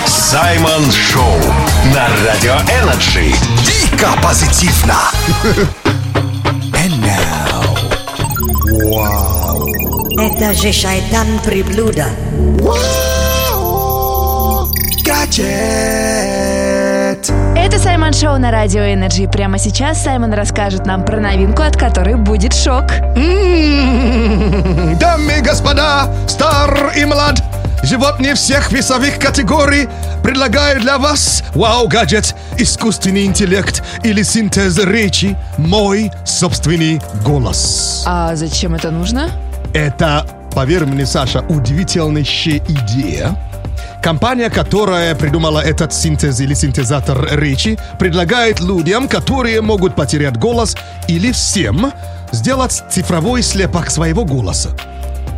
Саймон 0.07 0.91
Шоу 0.91 1.37
на 1.93 2.07
Радио 2.25 2.55
Energy. 2.81 3.33
Дико 3.65 4.09
позитивно. 4.21 4.95
Now. 8.85 9.65
Это 10.19 10.53
же 10.53 10.71
шайтан 10.71 11.39
приблуда. 11.43 12.05
Гаджет. 15.03 15.45
Это 17.55 17.79
Саймон 17.79 18.13
Шоу 18.13 18.37
на 18.37 18.51
Радио 18.51 18.81
Energy. 18.81 19.27
Прямо 19.31 19.57
сейчас 19.57 20.03
Саймон 20.03 20.33
расскажет 20.33 20.85
нам 20.85 21.03
про 21.03 21.19
новинку, 21.19 21.63
от 21.63 21.75
которой 21.75 22.13
будет 22.15 22.53
шок. 22.53 22.83
М, 23.15 24.95
Дамы 24.99 25.39
и 25.39 25.41
господа, 25.41 26.07
стар 26.27 26.91
и 26.95 27.05
млад, 27.05 27.41
животные 27.83 28.35
всех 28.35 28.71
весовых 28.71 29.19
категорий 29.19 29.87
предлагаю 30.23 30.81
для 30.81 30.97
вас 30.97 31.43
вау-гаджет, 31.53 32.35
искусственный 32.57 33.25
интеллект 33.25 33.83
или 34.03 34.23
синтез 34.23 34.77
речи, 34.79 35.37
мой 35.57 36.11
собственный 36.25 37.01
голос. 37.23 38.03
А 38.05 38.35
зачем 38.35 38.75
это 38.75 38.91
нужно? 38.91 39.29
Это, 39.73 40.25
поверь 40.53 40.85
мне, 40.85 41.05
Саша, 41.05 41.41
удивительнейшая 41.41 42.61
идея. 42.67 43.35
Компания, 44.01 44.49
которая 44.49 45.15
придумала 45.15 45.59
этот 45.59 45.91
синтез 45.91 46.39
или 46.39 46.53
синтезатор 46.53 47.27
речи, 47.39 47.79
предлагает 47.97 48.59
людям, 48.59 49.07
которые 49.07 49.61
могут 49.61 49.95
потерять 49.95 50.37
голос, 50.37 50.77
или 51.07 51.31
всем, 51.31 51.91
сделать 52.31 52.83
цифровой 52.89 53.41
слепок 53.41 53.89
своего 53.89 54.23
голоса. 54.23 54.69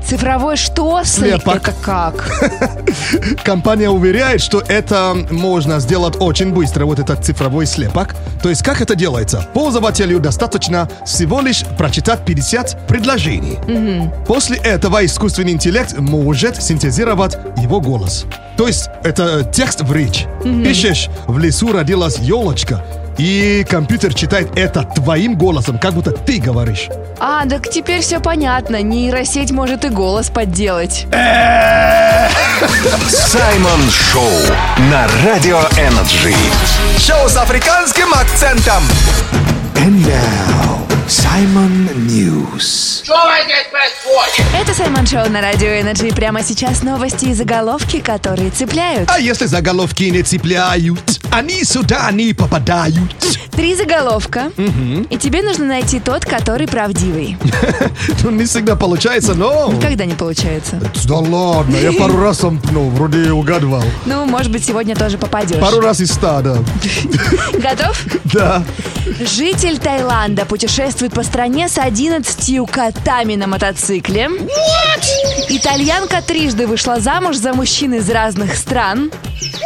Цифровой 0.07 0.55
что? 0.55 1.03
Слепок. 1.03 1.55
Это 1.57 1.73
как? 1.81 2.31
Компания 3.43 3.89
уверяет, 3.89 4.41
что 4.41 4.63
это 4.65 5.17
можно 5.31 5.81
сделать 5.81 6.15
очень 6.19 6.53
быстро, 6.53 6.85
вот 6.85 6.99
этот 6.99 7.25
цифровой 7.25 7.65
слепок. 7.65 8.15
То 8.41 8.47
есть 8.47 8.63
как 8.63 8.79
это 8.79 8.95
делается? 8.95 9.45
Пользователю 9.53 10.19
достаточно 10.19 10.89
всего 11.05 11.41
лишь 11.41 11.65
прочитать 11.77 12.23
50 12.25 12.87
предложений. 12.87 13.59
После 14.25 14.57
этого 14.57 15.05
искусственный 15.05 15.51
интеллект 15.51 15.97
может 15.97 16.63
синтезировать 16.63 17.37
его 17.57 17.81
голос. 17.81 18.25
То 18.55 18.65
есть 18.67 18.89
это 19.03 19.43
текст 19.43 19.81
в 19.81 19.93
речь. 19.93 20.25
Пишешь, 20.43 21.09
в 21.27 21.37
лесу 21.37 21.73
родилась 21.73 22.17
елочка, 22.19 22.83
и 23.17 23.65
компьютер 23.69 24.13
читает 24.13 24.57
это 24.57 24.83
твоим 24.83 25.35
голосом, 25.37 25.79
как 25.79 25.93
будто 25.93 26.11
ты 26.11 26.39
говоришь. 26.39 26.89
А, 27.19 27.45
так 27.45 27.69
теперь 27.69 28.01
все 28.01 28.19
понятно. 28.19 28.81
Нейросеть 28.81 29.51
может 29.51 29.85
и 29.85 29.89
голос 29.89 30.29
подделать. 30.29 31.07
Саймон 33.09 33.81
Шоу 33.91 34.31
на 34.91 35.07
Радио 35.25 35.59
Energy. 35.77 36.33
Шоу 36.99 37.27
с 37.29 37.37
африканским 37.37 38.13
акцентом. 38.13 38.83
And 39.75 40.05
now. 40.05 40.77
Simon 41.37 41.93
News. 42.07 43.03
Это 44.59 44.73
Саймон 44.73 45.05
Шоу 45.05 45.29
на 45.29 45.39
Радио 45.39 45.67
Energy. 45.67 46.11
Прямо 46.15 46.41
сейчас 46.41 46.81
новости 46.81 47.25
и 47.25 47.33
заголовки, 47.35 47.99
которые 47.99 48.49
цепляют. 48.49 49.07
А 49.13 49.19
если 49.19 49.45
заголовки 49.45 50.05
не 50.05 50.23
цепляют? 50.23 51.17
они 51.37 51.63
сюда 51.63 52.09
не 52.11 52.33
попадают. 52.33 53.15
Три 53.51 53.75
заголовка. 53.75 54.51
И 55.09 55.17
тебе 55.17 55.43
нужно 55.43 55.65
найти 55.65 55.99
тот, 55.99 56.25
который 56.25 56.67
правдивый. 56.67 57.37
Ну, 58.23 58.31
не 58.31 58.45
всегда 58.45 58.75
получается, 58.75 59.35
но... 59.35 59.71
Никогда 59.71 60.05
не 60.05 60.13
получается. 60.13 60.81
Да 61.05 61.17
ладно, 61.17 61.75
я 61.77 61.91
пару 61.93 62.19
раз 62.19 62.39
там, 62.39 62.59
ну, 62.71 62.89
вроде 62.89 63.31
угадывал. 63.31 63.83
Ну, 64.05 64.25
может 64.25 64.51
быть, 64.51 64.65
сегодня 64.65 64.95
тоже 64.95 65.17
попадешь. 65.17 65.59
Пару 65.59 65.79
раз 65.79 65.99
из 65.99 66.11
ста, 66.11 66.41
да. 66.41 66.57
Готов? 67.53 68.05
Да. 68.25 68.63
Житель 69.19 69.77
Таиланда 69.77 70.45
путешествует 70.45 71.13
по 71.13 71.23
стране 71.27 71.67
с 71.67 71.77
11 71.77 72.71
котами 72.71 73.35
на 73.35 73.47
мотоцикле. 73.47 74.29
Итальянка 75.49 76.21
трижды 76.21 76.65
вышла 76.65 76.99
замуж 76.99 77.35
за 77.35 77.53
мужчин 77.53 77.93
из 77.93 78.09
разных 78.09 78.55
стран. 78.55 79.11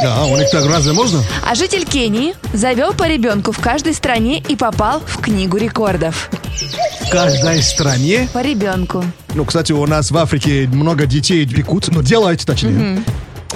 Да, 0.01 0.25
у 0.25 0.35
них 0.37 0.49
так 0.49 0.65
разве 0.65 0.93
можно? 0.93 1.23
А 1.47 1.55
житель 1.55 1.85
Кении 1.85 2.33
завел 2.53 2.93
по 2.93 3.07
ребенку 3.07 3.51
в 3.51 3.59
каждой 3.59 3.93
стране 3.93 4.39
и 4.39 4.55
попал 4.55 5.01
в 5.05 5.19
книгу 5.21 5.57
рекордов. 5.57 6.29
В 7.01 7.09
каждой 7.09 7.61
стране. 7.61 8.27
По 8.33 8.41
ребенку. 8.41 9.03
Ну, 9.35 9.45
кстати, 9.45 9.71
у 9.71 9.85
нас 9.85 10.11
в 10.11 10.17
Африке 10.17 10.67
много 10.67 11.05
детей 11.05 11.45
пекут, 11.45 11.87
ну, 11.89 12.01
делают 12.01 12.43
точнее. 12.45 13.03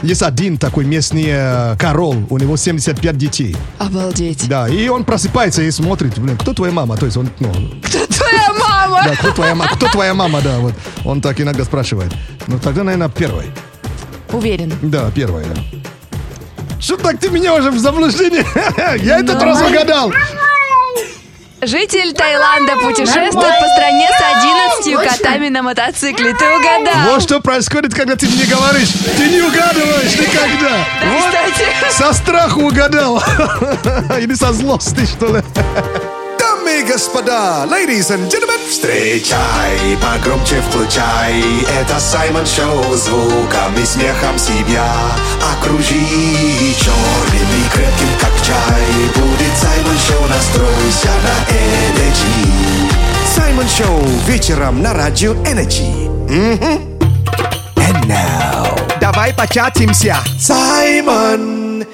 Есть 0.02 0.22
один 0.24 0.58
такой 0.58 0.86
местный 0.86 1.26
э, 1.28 1.76
король, 1.80 2.26
у 2.30 2.38
него 2.38 2.58
75 2.58 3.18
детей. 3.18 3.56
Обалдеть. 3.80 4.48
Да, 4.48 4.68
и 4.68 4.88
он 4.88 5.04
просыпается 5.04 5.62
и 5.64 5.72
смотрит, 5.72 6.18
блин, 6.20 6.38
кто 6.38 6.54
твоя 6.54 6.72
мама? 6.74 6.98
То 6.98 7.06
есть 7.06 7.18
он, 7.18 7.30
ну, 7.40 7.52
Кто 7.84 8.06
твоя 8.08 8.54
мама? 8.60 9.02
да, 9.06 9.16
кто 9.16 9.32
твоя, 9.32 9.56
ма- 9.56 9.68
кто 9.74 9.88
твоя 9.88 10.14
мама, 10.14 10.42
да, 10.42 10.60
вот. 10.60 10.74
Он 11.06 11.22
так 11.22 11.40
иногда 11.42 11.64
спрашивает. 11.64 12.12
Ну, 12.48 12.60
тогда, 12.60 12.84
наверное, 12.84 13.10
первый. 13.10 13.46
Уверен. 14.32 14.74
Да, 14.82 15.10
первый, 15.12 15.46
да. 15.46 15.62
Что 16.80 16.98
так 16.98 17.18
ты 17.20 17.30
меня 17.30 17.56
уже 17.56 17.72
в 17.72 17.80
заблуждение? 17.80 18.46
Я 19.04 19.20
этот 19.20 19.40
Ну. 19.40 19.46
раз 19.46 19.62
угадал. 19.62 20.12
Житель 21.62 22.14
Таиланда 22.14 22.76
путешествует 22.76 23.34
по 23.34 23.68
стране 23.70 24.08
с 24.10 24.86
11 24.86 25.12
котами 25.12 25.50
на 25.50 25.64
мотоцикле. 25.64 26.34
Ты 26.34 26.46
угадал. 26.50 27.12
Вот 27.12 27.22
что 27.24 27.40
происходит, 27.40 27.94
когда 27.94 28.16
ты 28.16 28.28
мне 28.28 28.46
говоришь. 28.46 28.90
Ты 29.18 29.30
не 29.30 29.42
угадываешь 29.42 30.16
никогда. 30.16 30.86
Вот 31.06 31.34
Кстати. 31.34 31.92
со 31.92 32.14
страху 32.14 32.62
угадал. 32.62 33.24
Или 34.20 34.34
со 34.34 34.52
злости, 34.54 35.06
что 35.06 35.38
ли. 35.38 35.44
Дамы 36.76 36.82
и 36.82 36.92
господа, 36.92 37.66
ladies 37.70 38.10
and 38.10 38.30
gentlemen, 38.30 38.60
встречай, 38.70 39.98
погромче 40.02 40.62
включай. 40.62 41.42
Это 41.80 42.00
Саймон 42.00 42.46
Шоу, 42.46 42.94
звуком 42.96 43.78
и 43.82 43.86
смехом 43.86 44.38
себя 44.38 44.86
окружи. 45.54 45.94
Черным 46.78 47.50
и 47.56 47.70
крепким, 47.72 48.10
как 48.20 48.34
чай, 48.44 48.84
будет 49.16 49.58
Саймон 49.58 49.98
Шоу, 49.98 50.28
настройся 50.28 51.12
на 51.24 51.36
Energy. 51.56 52.92
Саймон 53.36 53.68
Шоу 53.70 54.04
вечером 54.28 54.82
на 54.82 54.94
радио 54.94 55.34
Energy. 55.46 56.10
Мгм. 56.30 56.98
And 57.78 58.06
now, 58.06 59.00
давай 59.00 59.34
початимся. 59.34 60.18
Саймон 60.40 61.85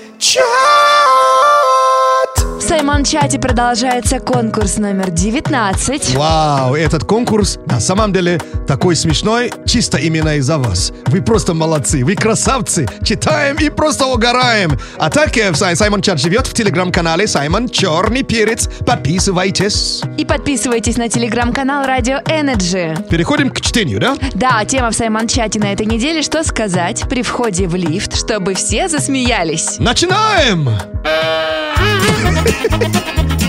Саймон-чате 3.01 3.39
продолжается 3.39 4.19
конкурс 4.19 4.77
номер 4.77 5.09
19. 5.09 6.13
Вау, 6.15 6.75
этот 6.75 7.03
конкурс 7.03 7.57
на 7.65 7.79
самом 7.79 8.13
деле 8.13 8.39
такой 8.67 8.95
смешной, 8.95 9.51
чисто 9.65 9.97
именно 9.97 10.35
из-за 10.35 10.59
вас. 10.59 10.93
Вы 11.07 11.23
просто 11.23 11.55
молодцы, 11.55 12.05
вы 12.05 12.13
красавцы. 12.15 12.87
Читаем 13.03 13.55
и 13.57 13.69
просто 13.69 14.05
угораем. 14.05 14.77
А 14.99 15.09
так 15.09 15.35
э, 15.35 15.51
Сай- 15.55 15.75
Саймон 15.75 16.03
Чат 16.03 16.19
живет 16.19 16.45
в 16.45 16.53
телеграм-канале 16.53 17.25
Саймон 17.25 17.69
Черный 17.69 18.21
Перец. 18.21 18.69
Подписывайтесь. 18.85 20.03
И 20.19 20.23
подписывайтесь 20.23 20.97
на 20.97 21.09
телеграм-канал 21.09 21.87
Радио 21.87 22.17
Energy. 22.25 23.01
Переходим 23.09 23.49
к 23.49 23.61
чтению, 23.61 23.99
да? 23.99 24.15
Да, 24.35 24.63
тема 24.65 24.91
в 24.91 24.93
Саймон-чате 24.95 25.57
на 25.59 25.73
этой 25.73 25.87
неделе 25.87 26.21
«Что 26.21 26.43
сказать 26.43 27.05
при 27.09 27.23
входе 27.23 27.67
в 27.67 27.73
лифт, 27.73 28.15
чтобы 28.15 28.53
все 28.53 28.87
засмеялись?» 28.87 29.79
Начинаем! 29.79 30.69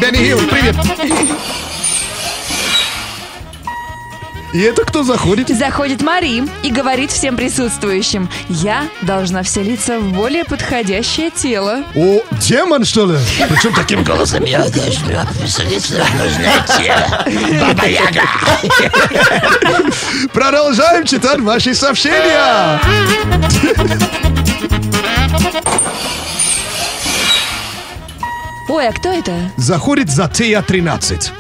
Бенни 0.01 0.19
Хилл, 0.19 0.39
привет! 0.51 0.77
И 4.53 4.61
это 4.61 4.85
кто 4.85 5.03
заходит? 5.03 5.49
Заходит 5.49 6.03
Мари 6.03 6.43
и 6.63 6.71
говорит 6.71 7.11
всем 7.11 7.37
присутствующим 7.37 8.29
«Я 8.51 8.87
должна 9.01 9.43
вселиться 9.43 9.99
в 9.99 10.13
более 10.13 10.45
подходящее 10.45 11.31
тело». 11.31 11.85
О, 11.95 12.21
демон, 12.39 12.85
что 12.85 13.07
ли? 13.07 13.17
Причем 13.49 13.73
таким 13.73 14.05
голосом? 14.05 14.45
Я 14.45 14.59
должна 14.69 15.27
вселиться 15.47 16.05
в 16.05 16.15
нужное 16.19 16.67
тело. 16.77 17.25
Баба 17.67 17.87
Яга. 17.87 18.23
Продолжаем 20.35 21.07
читать 21.07 21.41
ваши 21.41 21.75
сообщения. 21.75 22.79
Ой, 28.73 28.89
а 28.89 28.93
кто 28.93 29.13
это? 29.13 29.35
Заходит 29.59 30.09
Затея 30.11 30.63
13. 30.63 31.31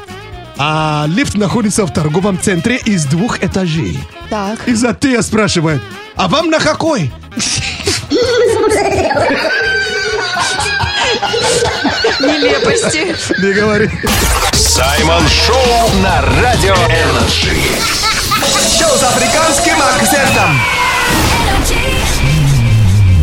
А 0.59 1.07
лифт 1.09 1.35
находится 1.35 1.87
в 1.87 1.91
торговом 1.91 2.39
центре 2.39 2.77
из 2.77 3.07
двух 3.07 3.43
этажей. 3.43 3.99
Так. 4.29 4.69
И 4.69 4.75
Затея 4.75 5.23
спрашивает, 5.23 5.81
а 6.15 6.29
вам 6.29 6.51
на 6.51 6.61
какой? 6.61 7.11
Нелепости. 12.21 13.17
Не 13.41 13.53
говори. 13.55 13.89
Саймон 14.53 15.27
Шоу 15.27 15.89
на 16.03 16.21
Радио 16.43 16.75
Energy. 16.75 17.57
Шоу 18.79 18.95
с 18.99 19.03
африканским 19.05 19.81
акцентом. 19.81 20.61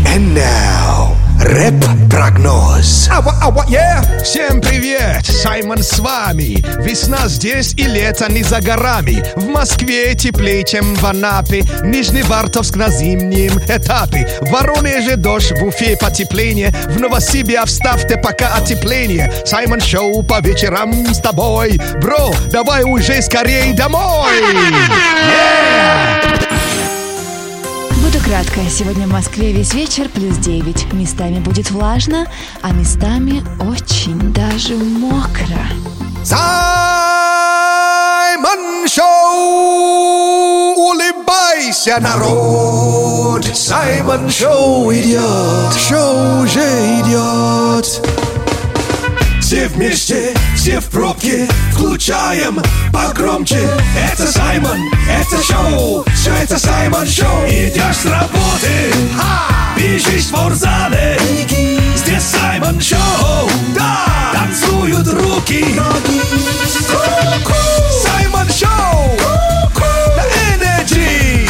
And 0.07 0.33
now, 0.33 1.18
рэп-прогноз. 1.39 3.09
Ава, 3.11 3.33
ава, 3.41 3.65
yeah. 3.69 4.23
Всем 4.23 4.61
привет! 4.61 5.25
Саймон 5.25 5.81
с 5.81 5.99
вами. 5.99 6.63
Весна 6.83 7.27
здесь 7.27 7.73
и 7.75 7.83
лето 7.83 8.31
не 8.31 8.43
за 8.43 8.61
горами. 8.61 9.23
В 9.35 9.47
Москве 9.47 10.13
теплее, 10.15 10.63
чем 10.63 10.95
в 10.95 11.05
Анапе. 11.05 11.63
Нижневартовск 11.83 12.75
на 12.75 12.89
зимнем 12.89 13.57
этапе. 13.67 14.27
В 14.41 14.51
Воронеже 14.51 15.15
дождь, 15.15 15.51
в 15.51 15.63
Уфе 15.63 15.97
потепление. 15.97 16.73
В 16.89 16.99
Новосибе 16.99 17.61
оставьте 17.65 18.17
пока 18.17 18.55
отопление. 18.55 19.31
Саймон 19.45 19.79
Шоу 19.79 20.23
по 20.23 20.41
вечерам 20.41 21.13
с 21.13 21.19
тобой. 21.19 21.79
Бро, 22.01 22.33
давай 22.51 22.83
уже 22.83 23.21
скорей 23.21 23.73
домой! 23.73 24.39
Буду 26.39 26.48
кратко. 28.29 28.61
Сегодня 28.69 29.07
в 29.07 29.11
Москве 29.11 29.51
весь 29.51 29.73
вечер 29.73 30.07
плюс 30.07 30.37
9. 30.37 30.93
Местами 30.93 31.39
будет 31.39 31.71
влажно, 31.71 32.27
а 32.61 32.71
местами 32.71 33.43
очень 33.59 34.31
даже 34.33 34.75
мокро. 34.75 35.57
Саймон 36.23 36.37
Шоу! 38.87 40.75
Улыбайся, 40.77 41.97
народ! 41.99 43.45
Саймон 43.45 44.29
Шоу 44.29 44.93
идет! 44.93 45.73
Шоу 45.73 46.43
уже 46.43 46.69
идет! 46.99 48.28
Все 49.49 49.67
вместе, 49.69 50.35
все 50.55 50.79
в 50.79 50.85
пробке, 50.91 51.47
включаем 51.73 52.61
погромче. 52.93 53.67
Это 53.97 54.31
Саймон, 54.31 54.77
это 55.09 55.43
шоу, 55.43 56.05
все 56.13 56.31
это 56.35 56.59
Саймон 56.59 57.07
Шоу. 57.07 57.47
Идешь 57.47 57.95
с 57.95 58.05
работы, 58.05 58.93
бежишь 59.75 60.25
в 60.25 60.27
спортзале. 60.27 61.19
Здесь 61.95 62.21
Саймон 62.25 62.79
Шоу, 62.79 63.49
да, 63.75 64.05
танцуют 64.33 65.07
руки. 65.07 65.65
Саймон 68.03 68.47
Шоу, 68.51 69.17
на 70.15 70.25
Energy. 70.53 71.49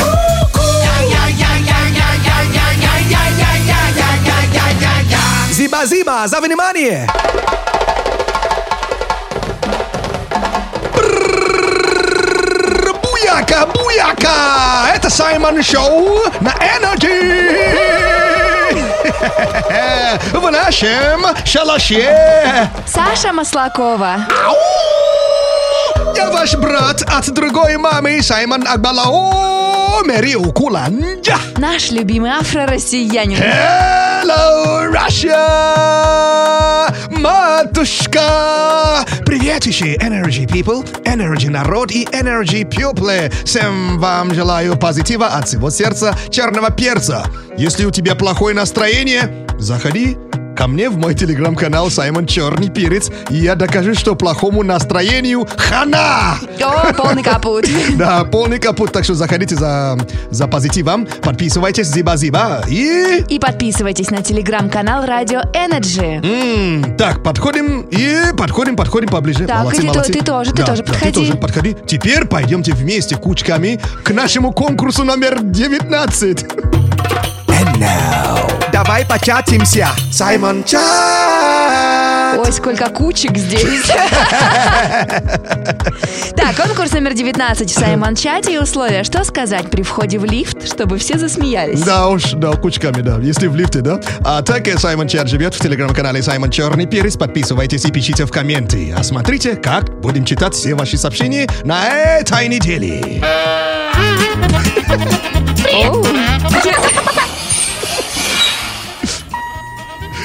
Зиба-зиба, 5.52 6.26
за 6.30 6.40
внимание! 6.40 7.06
Саймон 15.30 15.62
Шоу 15.62 16.24
на 16.42 16.50
Energy! 16.58 17.78
В 20.34 20.50
нашем 20.50 21.24
шалаше! 21.46 22.68
Саша 22.88 23.32
Маслакова. 23.32 24.26
Я 26.16 26.32
ваш 26.32 26.56
брат 26.56 27.04
от 27.04 27.30
другой 27.30 27.78
мамы, 27.78 28.24
Саймон 28.24 28.66
Акбалаон! 30.00 30.10
Омери 30.10 30.36
Укуланджа. 30.36 31.38
Наш 31.58 31.92
любимый 31.92 32.32
афро-россиянин. 32.32 33.38
Hello, 33.38 34.86
Russia! 34.92 35.38
Матушка! 37.12 39.06
Приветище, 39.26 39.96
Energy 39.96 40.46
People, 40.48 40.86
Energy 41.04 41.50
народ 41.50 41.92
и 41.92 42.06
Energy 42.06 42.64
People. 42.64 43.32
Всем 43.46 44.00
вам 44.00 44.34
желаю 44.34 44.78
позитива 44.78 45.28
от 45.28 45.48
всего 45.48 45.70
сердца 45.70 46.16
черного 46.30 46.72
перца. 46.72 47.26
Если 47.58 47.86
у 47.86 47.92
тебя 47.92 48.16
плохое 48.16 48.56
настроение, 48.56 49.48
заходи 49.60 50.18
ко 50.60 50.68
мне 50.68 50.90
в 50.90 50.98
мой 50.98 51.16
телеграм-канал 51.16 51.90
Саймон 51.90 52.26
Черный 52.28 52.70
Перец, 52.70 53.10
и 53.30 53.38
я 53.38 53.56
докажу, 53.56 53.96
что 53.96 54.14
плохому 54.14 54.62
настроению 54.62 55.48
хана! 55.56 56.36
О, 56.62 56.94
полный 56.94 57.24
капут. 57.24 57.66
Да, 57.96 58.26
полный 58.26 58.60
капут, 58.60 58.92
так 58.92 59.06
что 59.06 59.14
заходите 59.14 59.56
за, 59.56 59.98
за 60.32 60.48
позитивом, 60.48 61.08
подписывайтесь, 61.22 61.88
зиба-зиба, 61.88 62.64
и... 62.68 63.24
И 63.30 63.40
подписывайтесь 63.40 64.12
на 64.12 64.22
телеграм-канал 64.22 65.06
Радио 65.06 65.40
Energy. 65.54 66.20
М, 66.26 66.98
так, 66.98 67.24
подходим 67.24 67.84
и 67.90 68.34
подходим, 68.38 68.76
подходим 68.76 69.08
поближе. 69.08 69.46
Так, 69.46 69.60
молодцы, 69.60 69.78
и 69.78 69.80
ты 69.80 69.88
молодцы. 69.88 70.12
ты 70.12 70.26
тоже, 70.26 70.52
ты 70.52 70.58
Да, 70.58 70.66
тоже 70.66 70.84
да, 70.84 70.92
подходи. 70.92 71.12
ты 71.14 71.20
тоже 71.20 71.34
подходи. 71.38 71.78
Теперь 71.88 72.26
пойдемте 72.26 72.74
вместе 72.74 73.16
кучками 73.16 73.80
к 74.04 74.12
нашему 74.12 74.52
конкурсу 74.52 75.06
номер 75.06 75.40
19. 75.42 76.46
Давай 78.84 79.06
початимся. 79.06 79.90
Саймон 80.10 80.64
Чат. 80.64 80.82
Ой, 82.38 82.50
сколько 82.54 82.90
кучек 82.90 83.36
здесь. 83.36 83.92
Так, 86.38 86.56
конкурс 86.56 86.94
номер 86.94 87.14
19 87.14 87.70
в 87.70 87.74
Саймон 87.78 88.16
Чате 88.16 88.54
и 88.54 88.58
условия. 88.58 89.04
Что 89.04 89.26
сказать 89.26 89.70
при 89.70 89.82
входе 89.82 90.18
в 90.18 90.24
лифт, 90.24 90.66
чтобы 90.66 90.98
все 90.98 91.18
засмеялись? 91.18 91.82
Да 91.82 92.08
уж, 92.08 92.32
да, 92.32 92.54
кучками, 92.54 93.02
да, 93.02 93.18
если 93.18 93.48
в 93.48 93.56
лифте, 93.58 93.82
да. 93.82 94.00
А 94.24 94.42
так 94.42 94.66
и 94.70 94.78
Саймон 94.78 95.10
Чат 95.10 95.28
живет 95.28 95.54
в 95.54 95.60
телеграм-канале 95.60 96.24
Саймон 96.24 96.50
Черный 96.50 96.86
Перец. 96.86 97.18
Подписывайтесь 97.18 97.84
и 97.84 97.92
пишите 97.92 98.26
в 98.26 98.32
комменты. 98.32 98.96
А 98.98 99.04
смотрите, 99.04 99.58
как 99.58 100.00
будем 100.00 100.24
читать 100.24 100.54
все 100.54 100.74
ваши 100.74 100.98
сообщения 100.98 101.50
на 101.66 101.90
этой 101.90 102.48
неделе. 102.48 103.22
Оу. 105.86 106.06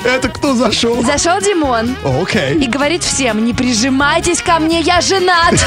Это 0.04 0.28
кто 0.28 0.54
зашел? 0.54 1.02
Зашел 1.02 1.40
Димон 1.40 1.96
Окей. 2.04 2.54
и 2.58 2.66
говорит 2.66 3.02
всем, 3.02 3.44
не 3.44 3.54
прижимайтесь 3.54 4.42
ко 4.42 4.58
мне, 4.58 4.80
я 4.80 5.00
женат. 5.00 5.54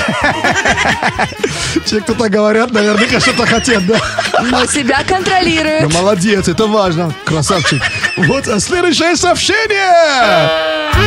Те, 1.86 2.02
кто 2.02 2.14
так 2.14 2.30
говорят, 2.32 2.72
наверняка 2.72 3.20
что-то 3.20 3.46
хотят, 3.48 3.86
да? 3.88 3.96
Но 4.44 4.66
себя 4.68 5.00
Ну, 5.00 5.06
контролирует. 5.16 5.92
молодец, 5.94 6.48
это 6.48 6.68
важно. 6.68 7.12
Красавчик. 7.26 7.82
Вот 8.18 8.48
а 8.48 8.60
следующее 8.60 9.16
сообщение. 9.16 10.52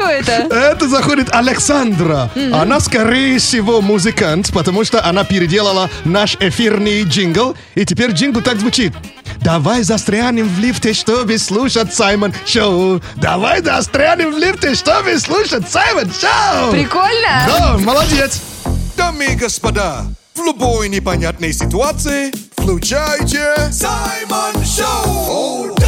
Кто 0.00 0.08
это? 0.08 0.32
Это 0.54 0.88
заходит 0.88 1.28
Александра. 1.34 2.30
Она, 2.54 2.80
скорее 2.80 3.38
всего, 3.38 3.82
музыкант, 3.82 4.50
потому 4.54 4.82
что 4.84 5.04
она 5.04 5.24
переделала 5.24 5.90
наш 6.06 6.36
эфирный 6.40 7.02
джингл. 7.02 7.54
И 7.74 7.84
теперь 7.84 8.12
джингл 8.12 8.40
так 8.40 8.58
звучит. 8.58 8.94
Давай 9.42 9.82
застрянем 9.82 10.48
в 10.48 10.58
лифте, 10.58 10.94
чтобы 10.94 11.36
слушать 11.36 11.92
Саймон 11.92 12.32
Шоу. 12.46 13.02
Давай 13.16 13.62
застрянем 13.62 14.32
в 14.32 14.38
лифте, 14.38 14.74
чтобы 14.74 15.18
слушать 15.18 15.70
Саймон 15.70 16.10
Шоу. 16.10 16.72
Прикольно? 16.72 17.44
Да, 17.46 17.76
молодец. 17.78 18.40
Дамы 18.96 19.26
и 19.26 19.34
господа, 19.36 20.04
в 20.34 20.42
любой 20.44 20.88
непонятной 20.88 21.52
ситуации 21.52 22.32
включайте 22.56 23.54
Саймон 23.70 24.64
Шоу. 24.64 25.79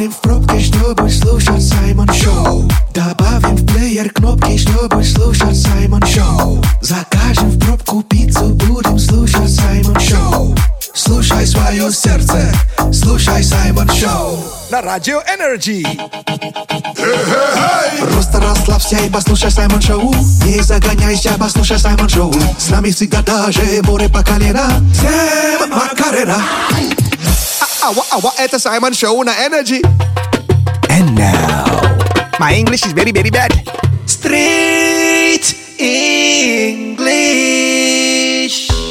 Застрянем 0.00 0.12
в 0.12 0.20
пробке, 0.20 0.60
чтобы 0.60 1.10
слушать 1.10 1.62
Саймон 1.62 2.08
Шоу. 2.12 2.68
Добавим 2.94 3.56
в 3.56 3.66
плеер 3.66 4.10
кнопки, 4.10 4.56
чтобы 4.56 5.04
слушать 5.04 5.60
Саймон 5.60 6.02
Шоу. 6.06 6.62
Закажем 6.80 7.50
в 7.50 7.58
пробку 7.58 8.02
пиццу, 8.02 8.48
будем 8.54 8.98
слушать 8.98 9.54
Саймон 9.54 9.98
Шоу. 10.00 10.56
Слушай 10.94 11.46
свое 11.46 11.92
сердце, 11.92 12.50
слушай 12.92 13.44
Саймон 13.44 13.90
Шоу. 13.90 14.38
На 14.70 14.80
радио 14.80 15.20
Energy. 15.20 15.84
Просто 18.12 18.40
расслабься 18.40 18.96
и 18.96 19.10
послушай 19.10 19.50
Саймон 19.50 19.82
Шоу. 19.82 20.14
Не 20.46 20.62
загоняйся, 20.62 21.32
послушай 21.38 21.78
Саймон 21.78 22.08
Шоу. 22.08 22.32
С 22.58 22.70
нами 22.70 22.90
всегда 22.90 23.20
даже 23.20 23.82
море 23.82 24.08
по 24.08 24.22
колено. 24.22 24.66
Всем 24.94 25.68
Макарена 25.68 26.42
Ава, 27.82 28.04
ава, 28.10 28.32
это 28.36 28.58
Саймон 28.58 28.92
Шоу 28.92 29.22
на 29.22 29.30
Energy. 29.30 29.80
And 30.90 31.14
now 31.16 31.80
My 32.38 32.52
English 32.54 32.84
is 32.84 32.92
very, 32.92 33.10
very 33.10 33.30
bad. 33.30 33.52
Street 34.04 35.56
English 35.78 37.00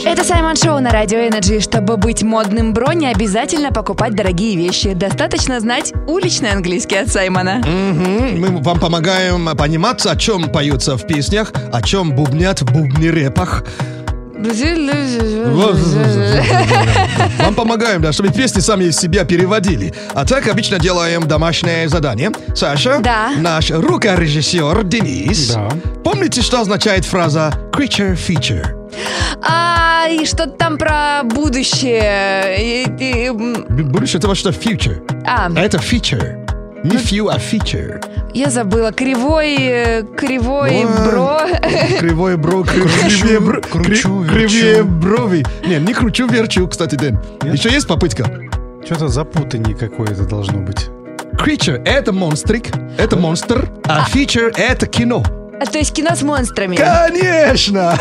Это 0.06 0.24
Саймон 0.24 0.56
Шоу 0.56 0.80
на 0.80 0.90
Радио 0.90 1.20
Energy. 1.20 1.60
Чтобы 1.60 1.98
быть 1.98 2.24
модным 2.24 2.74
бро, 2.74 2.94
не 2.94 3.06
обязательно 3.12 3.72
покупать 3.72 4.16
дорогие 4.16 4.56
вещи. 4.58 4.94
Достаточно 4.94 5.60
знать 5.60 5.94
уличный 6.08 6.50
английский 6.50 6.96
от 6.96 7.10
Саймона. 7.10 7.58
Мгм. 7.60 8.40
Мы 8.40 8.58
вам 8.58 8.80
помогаем 8.80 9.56
понимать, 9.56 10.04
о 10.08 10.16
чем 10.16 10.50
поются 10.52 10.98
в 10.98 11.06
песнях, 11.06 11.54
о 11.72 11.84
чем 11.84 12.16
бубнят 12.16 12.62
в 12.62 12.74
бубни-репах. 12.74 13.64
Вам 17.40 17.56
помогаем, 17.56 18.02
да, 18.02 18.12
чтобы 18.12 18.30
песни 18.30 18.60
сами 18.60 18.86
из 18.86 18.98
себя 18.98 19.26
переводили. 19.26 19.94
А 20.14 20.26
так 20.26 20.48
обычно 20.48 20.80
делаем 20.80 21.28
домашнее 21.28 21.88
задание. 21.90 22.32
Саша, 22.56 23.00
Да. 23.02 23.32
наш 23.38 23.72
рукорежиссер 23.72 24.84
Денис. 24.84 25.54
Да. 25.54 25.70
Помните, 26.04 26.42
что 26.42 26.62
означает 26.62 27.06
фраза 27.06 27.52
creature 27.72 28.16
feature? 28.18 28.76
А, 29.42 30.08
и 30.10 30.26
что-то 30.26 30.52
там 30.52 30.78
про 30.78 31.22
будущее. 31.24 32.58
И- 32.60 32.88
и, 33.00 33.28
м, 33.28 33.54
Б- 33.70 33.84
Будешь 33.84 34.16
это 34.16 34.28
вот 34.28 34.38
что 34.38 34.50
future. 34.50 35.02
А, 35.26 35.48
А 35.56 35.60
это 35.60 35.78
feature. 35.78 36.39
Не 36.84 36.96
few, 36.98 37.30
а 37.30 37.38
feature. 37.38 38.04
я 38.34 38.50
забыла. 38.50 38.92
Кривой, 38.92 39.56
э, 39.60 40.04
кривой 40.18 40.86
Ой. 40.86 40.86
бро. 40.86 41.40
Кривое 42.00 42.38
бро, 42.38 42.64
кривее, 42.64 43.40
бро- 43.40 43.62
кручу, 43.62 44.24
кри- 44.24 44.48
кривее 44.48 44.84
брови. 44.84 45.44
Не, 45.68 45.80
не 45.80 45.94
кручу, 45.94 46.28
верчу, 46.28 46.68
кстати, 46.68 46.96
Дэн. 46.96 47.20
Нет? 47.44 47.54
Еще 47.54 47.70
есть 47.70 47.88
попытка? 47.88 48.26
Что-то 48.86 49.08
запутание 49.10 49.76
какое-то 49.76 50.24
должно 50.26 50.60
быть. 50.60 50.88
Creature— 51.34 51.82
это 51.86 52.12
монстрик, 52.14 52.68
это 52.98 53.16
монстр, 53.18 53.70
а 53.86 54.06
feature— 54.10 54.54
это 54.58 54.88
кино. 54.88 55.24
А, 55.62 55.66
то 55.66 55.78
есть 55.78 55.94
кино 55.94 56.16
с 56.16 56.22
монстрами. 56.22 56.76
Конечно! 56.78 57.98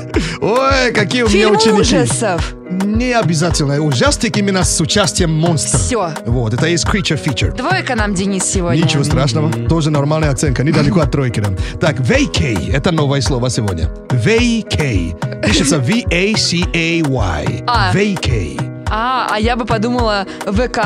Ой, 0.40 0.92
какие 0.94 1.22
у 1.22 1.28
меня 1.28 1.38
Фильм 1.38 1.56
ученики. 1.56 1.80
ужасов. 1.96 2.54
Не 2.70 3.12
обязательно. 3.12 3.80
Ужастик 3.82 4.36
именно 4.38 4.64
с 4.64 4.80
участием 4.80 5.30
монстра. 5.32 5.78
Всё. 5.78 6.10
Вот, 6.24 6.54
это 6.54 6.66
есть 6.66 6.86
creature 6.86 7.22
feature. 7.22 7.54
Двойка 7.54 7.94
нам, 7.96 8.14
Денис, 8.14 8.44
сегодня. 8.44 8.82
Ничего 8.82 9.04
страшного, 9.04 9.52
тоже 9.68 9.90
нормальная 9.90 10.30
оценка, 10.30 10.62
недалеко 10.64 11.00
от 11.00 11.10
тройки. 11.12 11.40
да. 11.40 11.50
Так, 11.78 12.00
vacay, 12.00 12.74
это 12.74 12.92
новое 12.92 13.20
слово 13.20 13.50
сегодня. 13.50 13.90
Vacay, 14.08 15.42
пишется 15.44 15.78
V-A-C-A-Y. 15.78 17.62
А. 17.66 17.92
Vacay. 17.94 18.58
А, 18.94 19.28
а 19.30 19.38
я 19.38 19.56
бы 19.56 19.64
подумала 19.64 20.26
ВК. 20.46 20.78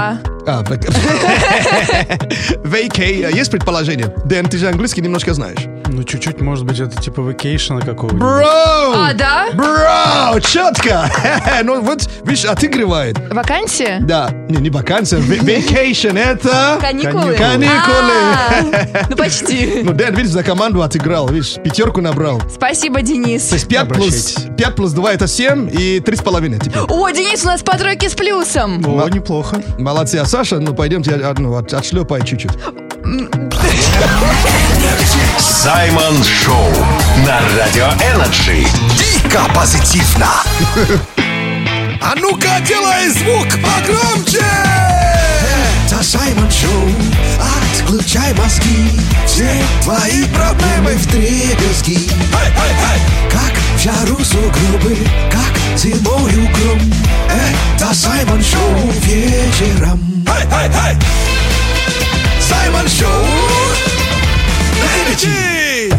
А, 0.49 0.62
vac- 0.62 0.89
vacay, 2.65 3.35
есть 3.35 3.51
предположение? 3.51 4.12
Дэн, 4.25 4.47
ты 4.49 4.59
же 4.59 4.69
английский 4.69 5.01
немножко 5.03 5.35
знаешь. 5.35 5.59
Ну, 5.88 6.03
чуть-чуть, 6.03 6.40
может 6.40 6.64
быть, 6.64 6.81
это 6.81 7.01
типа 7.01 7.22
вакейшена 7.22 7.81
какого-нибудь. 7.81 8.20
Бро! 8.20 8.42
А, 8.44 9.12
да? 9.14 9.46
Бро, 9.55 10.40
четко! 10.40 11.11
ну 11.64 11.81
вот, 11.81 12.09
видишь, 12.25 12.44
отыгрывает. 12.44 13.18
Вакансия? 13.33 13.99
Да, 14.01 14.31
не, 14.49 14.57
не 14.59 14.70
вакансия, 14.70 15.18
vacation, 15.18 16.18
это... 16.18 16.79
Каникулы? 16.81 17.35
Каникулы. 17.35 18.12
А, 18.12 19.07
Ну, 19.11 19.16
почти. 19.16 19.83
Ну, 19.85 19.92
Дэн, 19.92 20.14
видишь, 20.14 20.33
за 20.33 20.42
команду 20.42 20.83
отыграл, 20.83 21.29
видишь, 21.29 21.55
пятерку 21.62 22.01
набрал. 22.01 22.40
Спасибо, 22.53 23.03
Денис. 23.03 23.46
То 23.46 23.55
есть 23.55 23.68
5 23.68 23.88
плюс, 23.88 23.99
Обращайтесь. 23.99 24.57
5 24.57 24.75
плюс 24.75 24.92
2 24.92 25.12
это 25.12 25.27
7 25.29 25.70
и 25.72 26.01
3,5 26.01 26.64
теперь. 26.64 26.83
О, 26.88 27.11
Денис, 27.11 27.44
у 27.44 27.46
нас 27.46 27.62
по 27.62 27.79
тройке 27.79 28.09
с 28.09 28.14
плюсом. 28.14 28.83
О, 28.87 29.09
неплохо. 29.09 29.62
Молодцы, 29.79 30.16
а 30.16 30.27
Саша, 30.27 30.59
ну 30.59 30.75
пойдемте 30.75 31.16
ну, 31.38 31.57
от, 31.57 31.72
отшлепай 31.72 32.25
чуть-чуть. 32.25 32.53
Саймон 35.38 36.22
Шоу 36.22 36.70
на 37.27 37.40
Радио 37.59 37.88
Energy. 38.12 38.67
Дико 38.99 39.42
позитивно. 39.55 40.29
А 42.01 42.14
ну-ка, 42.16 42.61
делай 42.66 43.09
звук 43.11 43.49
погромче. 43.62 44.44
Это 45.87 46.03
Саймон 46.03 46.51
Шоу, 46.51 46.90
Включай 47.87 48.35
мозги. 48.35 48.90
Все 49.27 49.62
твои 49.83 50.25
проблемы 50.25 50.92
в 50.92 51.07
дребезги 51.07 52.09
Как 53.31 53.53
в 53.77 53.83
жару 53.83 54.18
сугробы 54.25 54.96
Как 55.31 55.79
зимою 55.79 56.49
гром 56.49 56.81
Это 57.29 57.94
Саймон 57.94 58.42
Шоу 58.42 58.90
вечером. 59.03 60.01
Саймон 62.40 62.88
Шоу 62.88 63.66
Energy. 65.01 65.91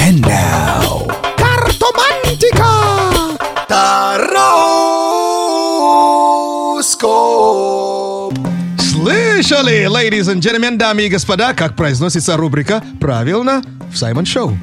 And 0.00 0.20
now 0.20 1.06
Картомантика 1.36 2.72
Тароскоп 3.68 4.34
Слышали, 8.78 9.86
ladies 9.86 10.28
and 10.28 10.40
gentlemen, 10.40 10.78
дамы 10.78 11.02
и 11.02 11.08
господа, 11.08 11.52
как 11.54 11.76
произносится 11.76 12.36
рубрика 12.36 12.82
«Правильно» 13.00 13.62
в 13.92 13.96
Саймон 13.96 14.24
Шоу. 14.24 14.56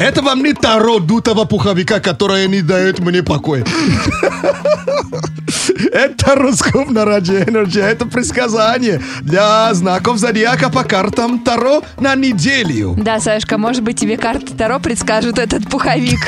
Это 0.00 0.22
вам 0.22 0.42
не 0.42 0.54
таро 0.54 0.98
дутого 0.98 1.44
пуховика, 1.44 2.00
которое 2.00 2.48
не 2.48 2.62
дает 2.62 3.00
мне 3.00 3.22
покоя. 3.22 3.66
Это 5.92 6.36
Роскоп 6.36 6.88
на 6.88 7.04
Радио 7.04 7.40
Energy. 7.40 7.82
Это 7.82 8.06
предсказание 8.06 9.02
для 9.20 9.74
знаков 9.74 10.16
зодиака 10.16 10.70
по 10.70 10.84
картам 10.84 11.40
Таро 11.40 11.82
на 11.98 12.14
неделю. 12.14 12.94
Да, 12.96 13.20
Сашка, 13.20 13.58
может 13.58 13.82
быть, 13.82 14.00
тебе 14.00 14.16
карты 14.16 14.54
Таро 14.56 14.78
предскажут 14.78 15.38
этот 15.38 15.68
пуховик. 15.68 16.18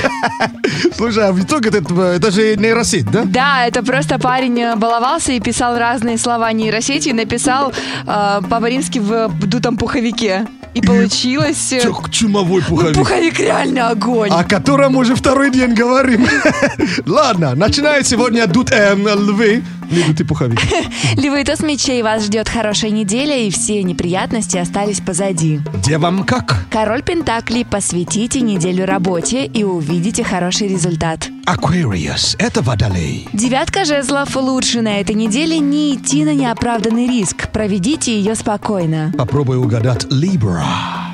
Слушай, 0.95 1.29
а 1.29 1.33
в 1.33 1.43
итоге 1.43 1.71
это, 1.71 2.03
это 2.03 2.31
же 2.31 2.57
нейросеть, 2.57 3.11
да? 3.11 3.23
Да, 3.25 3.67
это 3.67 3.83
просто 3.83 4.19
парень 4.19 4.61
э, 4.61 4.77
баловался 4.77 5.33
и 5.33 5.41
писал 5.41 5.79
разные 5.79 6.19
слова 6.19 6.53
нейросети, 6.53 7.09
и 7.09 7.13
написал 7.15 7.73
э, 8.07 8.41
по-барински 8.51 8.99
в 8.99 9.31
дутом 9.47 9.79
пуховике. 9.79 10.47
И 10.75 10.81
получилось... 10.81 11.73
э, 11.73 11.81
Чё, 11.83 12.03
чумовой 12.11 12.63
пуховик. 12.63 12.95
Пуховик 12.95 13.39
реально 13.41 13.91
огонь. 13.91 14.31
О 14.31 14.43
котором 14.45 14.97
уже 14.97 15.15
второй 15.15 15.51
день 15.51 15.75
говорим. 15.75 16.27
Ладно, 17.07 17.55
начинает 17.55 18.07
сегодня 18.07 18.47
дут 18.47 18.71
эм, 18.73 19.07
львы. 19.07 19.63
Не 19.91 20.03
дутый 20.05 20.25
пуховик. 20.25 20.59
Львы, 21.17 21.45
то 21.45 21.55
с 21.55 21.61
мечей 21.61 22.03
вас 22.03 22.25
ждет 22.25 22.49
хорошая 22.49 22.91
неделя, 22.91 23.37
и 23.37 23.51
все 23.51 23.83
неприятности 23.83 24.57
остались 24.57 25.01
позади. 25.01 25.61
Где 25.75 25.99
вам 25.99 26.25
как? 26.25 26.65
Король 26.71 27.03
Пентаклей, 27.03 27.67
посвятите 27.67 28.41
неделю 28.41 28.87
работе 28.87 29.45
и 29.45 29.65
увидите 29.65 30.25
хороший 30.25 30.69
результат. 30.69 31.29
Aquarius. 31.47 32.37
Это 32.39 32.63
водолей. 32.63 33.29
Девятка 33.33 33.85
жезлов 33.85 34.37
лучше 34.37 34.81
на 34.81 35.01
этой 35.01 35.17
неделе 35.17 35.59
не 35.59 35.95
идти 35.95 36.25
на 36.25 36.35
неоправданный 36.35 37.09
риск. 37.09 37.49
Проведите 37.51 38.17
ее 38.17 38.37
спокойно. 38.37 39.13
Попробуй 39.19 39.59
угадать 39.59 40.05
Libra. 40.05 40.65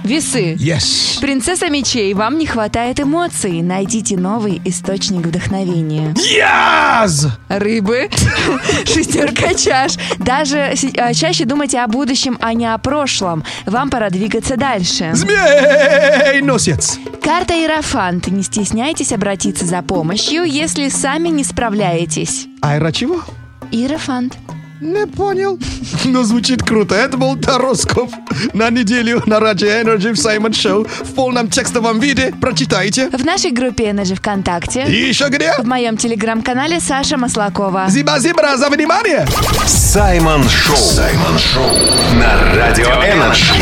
Весы. 0.04 0.54
Yes. 0.54 1.20
Принцесса 1.20 1.68
мечей, 1.68 2.14
вам 2.14 2.38
не 2.38 2.46
хватает 2.46 3.00
эмоций. 3.00 3.62
Найдите 3.62 4.16
новый 4.16 4.60
источник 4.64 5.26
вдохновения. 5.26 6.14
Yes! 6.14 7.28
Рыбы. 7.48 8.08
Шестерка 8.84 9.54
чаш. 9.54 9.94
Даже 10.18 10.74
а, 10.96 11.12
чаще 11.12 11.44
думайте 11.44 11.80
о 11.80 11.88
будущем, 11.88 12.38
а 12.40 12.54
не 12.54 12.66
о 12.72 12.78
прошлом. 12.78 13.44
Вам 13.66 13.90
пора 13.90 14.10
двигаться 14.10 14.56
дальше. 14.56 15.10
Змей 15.14 16.40
носец. 16.42 16.98
Карта 17.22 17.54
Иерофант. 17.54 18.28
Не 18.28 18.42
стесняйтесь 18.42 19.12
обратиться 19.12 19.66
за 19.66 19.82
помощью, 19.82 20.17
если 20.26 20.88
сами 20.88 21.28
не 21.28 21.44
справляетесь. 21.44 22.46
Айра 22.60 22.90
чего? 22.92 23.22
Иерофант. 23.70 24.36
Не 24.80 25.06
понял. 25.06 25.58
Но 26.04 26.22
звучит 26.22 26.62
круто. 26.62 26.94
Это 26.94 27.16
был 27.16 27.36
Тароскоп 27.36 28.12
на 28.52 28.70
неделю 28.70 29.22
на 29.26 29.40
Радио 29.40 29.68
Energy 29.68 30.12
в 30.12 30.16
Саймон 30.16 30.52
Шоу 30.52 30.84
в 30.84 31.14
полном 31.14 31.48
текстовом 31.50 31.98
виде. 31.98 32.32
Прочитайте. 32.40 33.10
В 33.10 33.24
нашей 33.24 33.50
группе 33.50 33.90
Energy 33.90 34.14
ВКонтакте. 34.14 34.84
И 34.86 35.08
еще 35.08 35.28
где? 35.28 35.52
В 35.58 35.66
моем 35.66 35.96
телеграм-канале 35.96 36.80
Саша 36.80 37.16
Маслакова. 37.16 37.86
Зиба-зибра 37.88 38.56
за 38.56 38.70
внимание. 38.70 39.26
Саймон 39.66 40.48
Шоу. 40.48 40.76
Саймон 40.76 41.38
Шоу 41.38 41.70
на 42.14 42.54
Радио 42.54 42.86
Energy. 42.86 43.54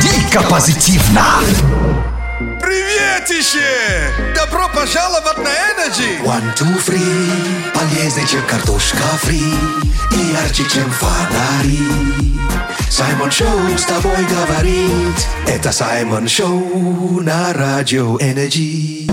Дико 0.00 0.42
позитивно 0.48 1.24
Приветище! 3.18 4.12
Добро 4.34 4.68
пожаловать 4.68 5.38
на 5.38 5.48
Energy! 5.48 6.22
One, 6.22 6.54
two, 6.54 6.78
three. 6.86 7.72
Полезнее, 7.74 8.26
чем 8.28 8.46
картошка 8.46 9.02
фри. 9.22 9.42
И 10.12 10.32
ярче, 10.32 10.64
чем 10.68 10.88
фонари. 10.90 11.80
Саймон 12.88 13.30
Шоу 13.30 13.76
с 13.76 13.84
тобой 13.84 14.24
говорит. 14.24 15.26
Это 15.48 15.72
Саймон 15.72 16.28
Шоу 16.28 17.20
на 17.20 17.52
радио 17.54 18.16
Energy. 18.18 19.10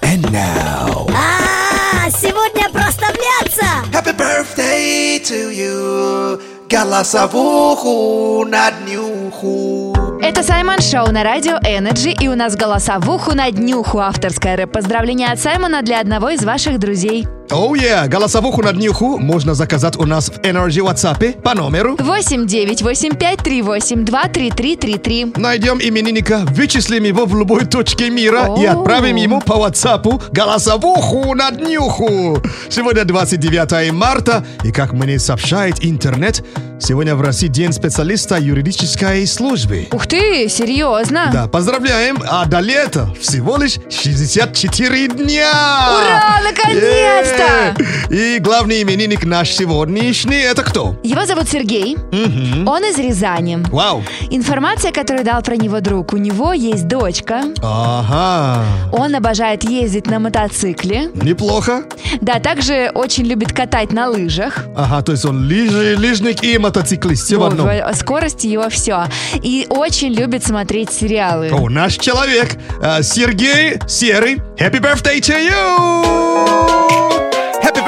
And 0.00 0.30
now. 0.30 1.10
А, 1.14 2.10
сегодня 2.10 2.70
проставляться! 2.70 3.66
Happy 3.92 4.16
birthday 4.16 5.20
to 5.22 5.52
you. 5.52 6.40
Голосовуху 6.68 8.46
на 8.48 8.70
днюху 8.70 9.93
Это 10.26 10.42
Саймон 10.42 10.78
Шоу 10.78 11.12
на 11.12 11.22
радио 11.22 11.56
Energy, 11.56 12.16
и 12.18 12.28
у 12.28 12.34
нас 12.34 12.56
голоса 12.56 12.98
в 12.98 13.10
уху 13.10 13.34
на 13.34 13.50
днюху. 13.50 13.98
Авторское 13.98 14.56
рэп-поздравление 14.56 15.28
от 15.28 15.38
Саймона 15.38 15.82
для 15.82 16.00
одного 16.00 16.30
из 16.30 16.42
ваших 16.42 16.78
друзей. 16.78 17.26
Оу, 17.50 17.74
yeah. 17.74 18.08
Голосовуху 18.08 18.62
на 18.62 18.72
днюху 18.72 19.18
можно 19.18 19.54
заказать 19.54 19.96
у 19.98 20.06
нас 20.06 20.28
в 20.28 20.38
Energy 20.40 20.80
WhatsApp 20.80 21.42
по 21.42 21.54
номеру 21.54 21.96
8 21.98 22.46
9 22.46 22.82
8 22.82 23.16
5 23.16 23.38
3 23.38 23.62
8 23.62 24.04
2 24.04 24.28
3 24.28 24.50
3 24.50 24.76
3 24.76 24.98
3. 24.98 25.32
Найдем 25.36 25.78
именинника, 25.78 26.42
вычислим 26.48 27.04
его 27.04 27.26
в 27.26 27.36
любой 27.36 27.66
точке 27.66 28.08
мира 28.08 28.54
и 28.58 28.64
отправим 28.64 29.16
ему 29.16 29.40
по 29.40 29.52
WhatsApp 29.54 30.32
голосовуху 30.32 31.34
на 31.34 31.50
днюху. 31.50 32.42
Сегодня 32.70 33.04
29 33.04 33.92
марта, 33.92 34.44
и 34.64 34.72
как 34.72 34.92
мне 34.92 35.18
сообщает 35.18 35.84
интернет, 35.84 36.42
сегодня 36.80 37.14
в 37.14 37.20
России 37.20 37.48
День 37.48 37.72
специалиста 37.72 38.38
юридической 38.38 39.26
службы. 39.26 39.88
Ух 39.92 40.06
ты, 40.06 40.48
серьезно? 40.48 41.30
Да, 41.32 41.46
поздравляем, 41.46 42.22
а 42.26 42.46
до 42.46 42.60
лета 42.60 43.08
всего 43.20 43.56
лишь 43.56 43.78
64 43.90 45.08
дня! 45.08 45.52
Ура, 45.90 46.40
наконец-то! 46.42 47.43
Е! 47.44 47.74
И 48.10 48.38
главный 48.40 48.82
именинник 48.82 49.24
наш 49.24 49.50
сегодняшний, 49.50 50.38
это 50.40 50.62
кто? 50.62 50.96
Его 51.02 51.26
зовут 51.26 51.48
Сергей. 51.48 51.96
Мгм. 52.12 52.66
Он 52.68 52.84
из 52.84 52.98
Рязани. 52.98 53.58
Вау! 53.70 54.02
Информация, 54.30 54.92
которую 54.92 55.24
дал 55.24 55.42
про 55.42 55.56
него 55.56 55.80
друг. 55.80 56.12
У 56.12 56.16
него 56.16 56.52
есть 56.52 56.86
дочка. 56.88 57.42
Ага, 57.62 58.64
Он 58.92 59.14
обожает 59.14 59.64
ездить 59.64 60.06
на 60.06 60.18
мотоцикле. 60.18 61.10
неплохо. 61.14 61.84
Да, 62.20 62.38
также 62.40 62.90
очень 62.94 63.24
любит 63.24 63.52
катать 63.52 63.92
на 63.92 64.08
лыжах. 64.08 64.64
Ага, 64.76 65.02
то 65.02 65.12
есть 65.12 65.24
он 65.24 65.46
лыжи, 65.46 65.96
лыжник 65.98 66.42
и 66.44 66.58
мотоциклист, 66.58 67.24
все 67.26 67.36
в 67.38 67.44
одном. 67.44 67.68
Скорость 67.94 68.44
его 68.44 68.68
все. 68.70 69.04
И 69.42 69.66
очень 69.68 70.12
любит 70.12 70.44
смотреть 70.44 70.92
сериалы. 70.92 71.50
О, 71.52 71.68
наш 71.68 71.96
человек, 71.96 72.56
э, 72.82 73.02
Сергей 73.02 73.78
Серый. 73.88 74.36
Happy 74.58 74.80
birthday 74.80 75.18
to 75.20 75.34
you! 75.48 77.33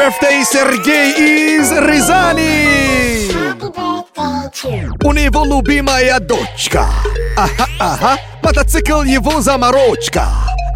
Birthday, 0.07 0.45
Сергей 0.45 1.59
из 1.59 1.73
Рязани! 1.73 3.33
У 5.03 5.13
него 5.13 5.45
любимая 5.45 6.21
дочка. 6.21 6.87
Ага, 7.37 7.67
ага, 7.81 8.21
мотоцикл 8.41 9.03
его 9.03 9.41
заморочка. 9.41 10.29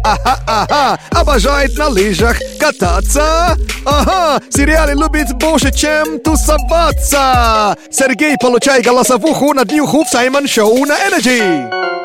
Ага, 0.03 0.37
ага, 0.45 0.99
обожает 1.11 1.77
на 1.77 1.87
лыжах 1.87 2.37
кататься. 2.59 3.55
Ага, 3.85 4.43
сериалы 4.49 5.01
любит 5.01 5.31
больше, 5.35 5.71
чем 5.71 6.19
тусоваться. 6.19 7.77
Сергей, 7.89 8.35
получай 8.37 8.81
голосовуху 8.81 9.53
на 9.53 9.63
днюху 9.63 10.03
в 10.03 10.09
Саймон 10.09 10.45
Шоу 10.45 10.85
на 10.85 10.97
Energy. 11.07 12.00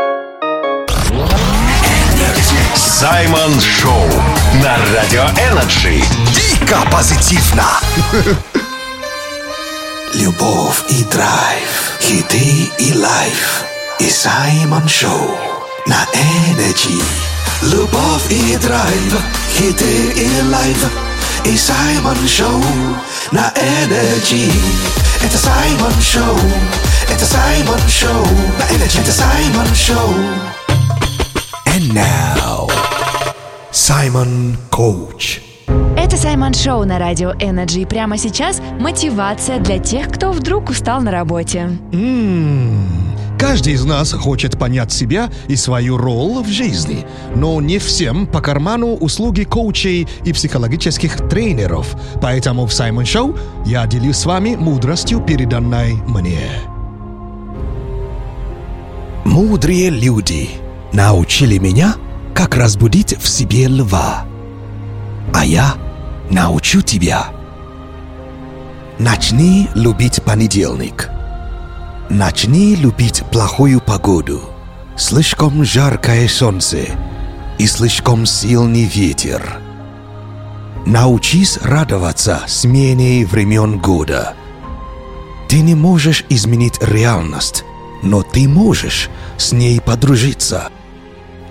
Саймон 2.99 3.61
Шоу 3.61 4.09
на 4.55 4.79
Радио 4.95 5.25
Energy. 5.51 6.03
Дико 6.35 6.79
позитивно. 6.91 7.65
Любовь 10.15 10.83
и 10.89 11.05
драйв 11.05 11.93
Хиты 12.01 12.73
и 12.79 12.95
life. 12.95 13.65
И 13.99 14.09
Саймон 14.09 14.89
Шоу 14.89 15.37
на 15.85 16.07
Energy 16.15 16.99
Любовь 17.65 18.31
и 18.31 18.57
драйв 18.57 19.21
Хиты 19.59 20.13
и 20.17 20.43
лайф. 20.51 20.91
И 21.45 21.55
Саймон 21.55 22.27
Шоу 22.27 22.65
на 23.31 23.53
Energy 23.57 24.51
Это 25.23 25.37
Саймон 25.37 26.01
Шоу 26.01 26.41
Это 27.11 27.27
Саймон 27.27 27.89
Шоу 27.91 28.27
на 28.59 28.65
Energy 28.75 29.03
Это 29.03 29.13
Саймон 29.13 29.75
Шоу 29.75 30.15
And 31.77 31.93
now 31.93 32.71
Саймон 33.71 34.57
Коуч 34.71 35.41
Это 35.95 36.17
Саймон 36.17 36.55
Шоу 36.55 36.87
на 36.87 36.99
радио 36.99 37.33
Energy. 37.35 37.83
И 37.83 37.85
Прямо 37.85 38.17
сейчас 38.17 38.63
мотивация 38.81 39.59
для 39.59 39.79
тех, 39.79 40.09
кто 40.09 40.33
вдруг 40.33 40.71
устал 40.71 41.03
на 41.03 41.11
работе. 41.11 41.69
М, 41.93 42.81
Каждый 43.39 43.75
из 43.75 43.85
нас 43.85 44.15
хочет 44.15 44.59
понять 44.59 44.91
себя 44.91 45.29
и 45.49 45.57
свою 45.57 45.99
роль 45.99 46.43
в 46.43 46.49
жизни, 46.49 47.05
но 47.35 47.61
не 47.61 47.79
всем 47.79 48.27
по 48.27 48.41
карману 48.41 48.95
услуги 48.95 49.45
коучей 49.45 50.09
и 50.25 50.33
психологических 50.33 51.29
тренеров. 51.29 51.95
Поэтому 52.23 52.65
в 52.65 52.73
Саймон 52.73 53.05
Шоу 53.05 53.37
я 53.67 53.87
делюсь 53.87 54.17
с 54.17 54.25
вами 54.25 54.57
мудростью, 54.57 55.21
переданной 55.21 55.93
мне. 56.07 56.41
Мудрые 59.27 59.91
люди 59.91 60.49
научили 60.93 61.59
меня, 61.59 61.95
как 62.35 62.57
разбудить 62.57 63.17
в 63.19 63.29
себе 63.29 63.67
льва. 63.67 64.25
А 65.35 65.45
я 65.45 65.75
научу 66.31 66.83
тебя. 66.83 67.27
Начни 68.99 69.69
любить 69.75 70.23
понедельник. 70.23 71.11
Начни 72.09 72.75
любить 72.77 73.23
плохую 73.33 73.81
погоду. 73.81 74.41
Слишком 74.97 75.65
жаркое 75.65 76.29
солнце 76.29 76.87
и 77.59 77.67
слишком 77.67 78.25
сильный 78.25 78.85
ветер. 78.85 79.59
Научись 80.87 81.59
радоваться 81.63 82.43
смене 82.47 83.27
времен 83.27 83.79
года. 83.79 84.35
Ты 85.49 85.61
не 85.61 85.75
можешь 85.75 86.25
изменить 86.29 86.79
реальность, 86.81 87.65
но 88.07 88.23
ты 88.23 88.49
можешь 88.49 89.11
с 89.37 89.53
ней 89.53 89.81
подружиться 89.81 90.71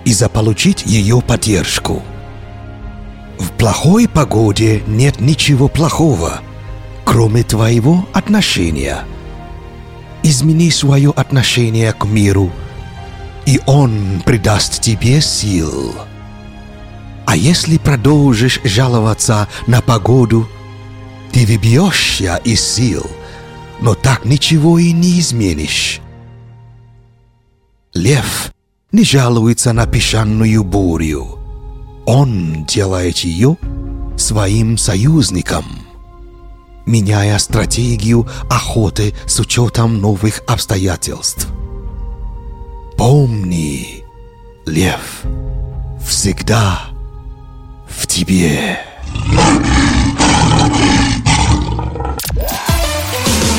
и 0.04 0.12
заполучить 0.12 0.84
ее 0.86 1.20
поддержку. 1.20 2.02
В 3.38 3.50
плохой 3.50 4.08
погоде 4.08 4.82
нет 4.86 5.20
ничего 5.20 5.68
плохого, 5.68 6.40
кроме 7.04 7.42
твоего 7.42 8.06
отношения. 8.12 9.04
Измени 10.22 10.70
свое 10.70 11.10
отношение 11.10 11.92
к 11.92 12.06
миру, 12.06 12.50
и 13.44 13.60
он 13.66 14.22
придаст 14.24 14.80
тебе 14.80 15.20
сил. 15.20 15.94
А 17.26 17.36
если 17.36 17.76
продолжишь 17.76 18.60
жаловаться 18.64 19.48
на 19.66 19.82
погоду, 19.82 20.48
ты 21.32 21.44
выбьешься 21.44 22.40
из 22.44 22.66
сил, 22.66 23.04
но 23.80 23.94
так 23.94 24.24
ничего 24.24 24.78
и 24.78 24.92
не 24.92 25.20
изменишь. 25.20 26.00
Лев 27.96 28.52
не 28.92 29.04
жалуется 29.04 29.72
на 29.72 29.86
песчаную 29.86 30.62
бурю. 30.62 31.38
Он 32.04 32.66
делает 32.66 33.18
ее 33.18 33.56
своим 34.18 34.76
союзником, 34.76 35.64
меняя 36.84 37.38
стратегию 37.38 38.28
охоты 38.50 39.14
с 39.26 39.40
учетом 39.40 39.98
новых 40.00 40.42
обстоятельств. 40.46 41.48
Помни, 42.98 44.04
лев 44.66 45.22
всегда 46.06 46.82
в 47.88 48.06
тебе. 48.06 48.78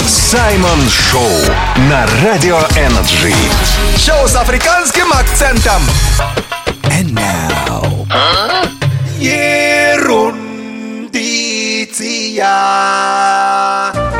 Саймон 0.05 0.89
Шоу 0.89 1.27
на 1.89 2.05
Радио 2.23 2.59
Energy. 2.75 3.33
Шоу 3.97 4.27
с 4.27 4.35
африканским 4.35 5.11
акцентом. 5.11 5.81
And 6.83 7.13
now. 7.13 8.07
Ерундиция. 9.19 10.37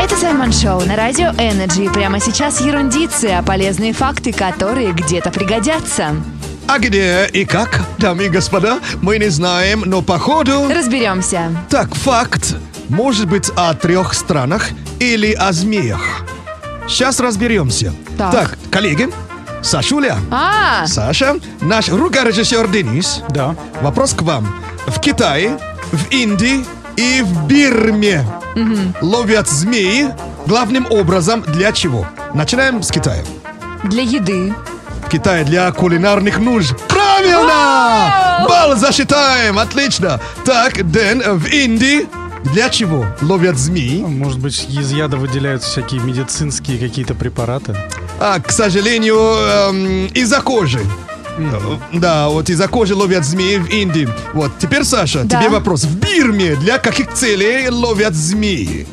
Это 0.02 0.16
Саймон 0.20 0.52
Шоу 0.52 0.82
на 0.82 0.96
радио 0.96 1.28
Energy. 1.28 1.94
Прямо 1.94 2.20
сейчас 2.20 2.60
ерундиция, 2.60 3.42
полезные 3.44 3.94
факты, 3.94 4.34
которые 4.34 4.94
где-то 4.94 5.30
пригодятся. 5.30 6.16
А 6.68 6.80
где 6.80 7.30
и 7.32 7.46
как, 7.46 7.82
дамы 8.00 8.26
и 8.26 8.30
господа, 8.30 8.80
мы 9.02 9.20
не 9.20 9.30
знаем, 9.30 9.84
но 9.86 10.02
походу... 10.02 10.68
Разберемся. 10.70 11.52
Так, 11.70 11.94
факт 11.94 12.56
может 12.90 13.28
быть 13.30 13.52
о 13.56 13.74
трех 13.76 14.16
странах 14.16 14.70
или 15.00 15.32
о 15.34 15.54
змеях. 15.54 16.26
Сейчас 16.88 17.20
разберемся. 17.20 17.94
Так. 18.18 18.58
коллеги, 18.72 19.10
Сашуля, 19.62 20.18
А, 20.32 20.86
Саша, 20.88 21.36
наш 21.62 21.90
рукорежиссер 21.90 22.68
Денис. 22.70 23.22
Да. 23.30 23.56
Вопрос 23.82 24.14
к 24.14 24.22
вам. 24.22 24.48
В 24.88 25.00
Китае, 25.00 25.58
в 25.92 26.10
Индии 26.12 26.66
и 26.96 27.22
в 27.22 27.46
Бирме 27.48 28.26
ловят 29.02 29.48
змеи 29.50 30.10
главным 30.46 30.88
образом 30.90 31.42
для 31.44 31.72
чего? 31.72 32.08
Начинаем 32.34 32.82
с 32.82 32.92
Китая. 32.92 33.24
для 33.84 34.04
еды. 34.04 34.54
В 35.06 35.10
Китае 35.10 35.44
для 35.46 35.72
кулинарных 35.72 36.40
нужд. 36.40 36.76
Правильно! 36.88 38.46
Балл 38.48 38.76
засчитаем, 38.78 39.58
отлично. 39.60 40.20
Так, 40.46 40.90
Дэн, 40.92 41.38
в 41.38 41.46
Индии 41.48 42.08
для 42.54 42.70
чего 42.70 43.06
ловят 43.22 43.58
змеи? 43.58 44.02
Может 44.02 44.40
быть, 44.40 44.68
из 44.70 44.92
яда 44.92 45.18
выделяются 45.18 45.70
всякие 45.70 46.02
медицинские 46.02 46.78
какие-то 46.78 47.14
препараты? 47.16 47.76
А, 48.20 48.40
к 48.40 48.52
сожалению, 48.52 49.18
эм, 49.20 50.06
из-за 50.08 50.42
кожи. 50.42 50.80
Э, 51.38 51.78
Да, 51.94 52.30
вот 52.30 52.50
из-за 52.50 52.68
кожи 52.68 52.96
ловят 52.96 53.24
змеи 53.24 53.58
в 53.58 53.70
Индии. 53.70 54.10
Вот, 54.34 54.52
теперь, 54.60 54.84
Саша, 54.84 55.24
Да. 55.24 55.40
тебе 55.40 55.50
вопрос. 55.50 55.84
В 55.84 55.96
Бирме 55.98 56.56
для 56.56 56.80
каких 56.80 57.14
целей 57.14 57.70
ловят 57.70 58.16
змеи? 58.16 58.88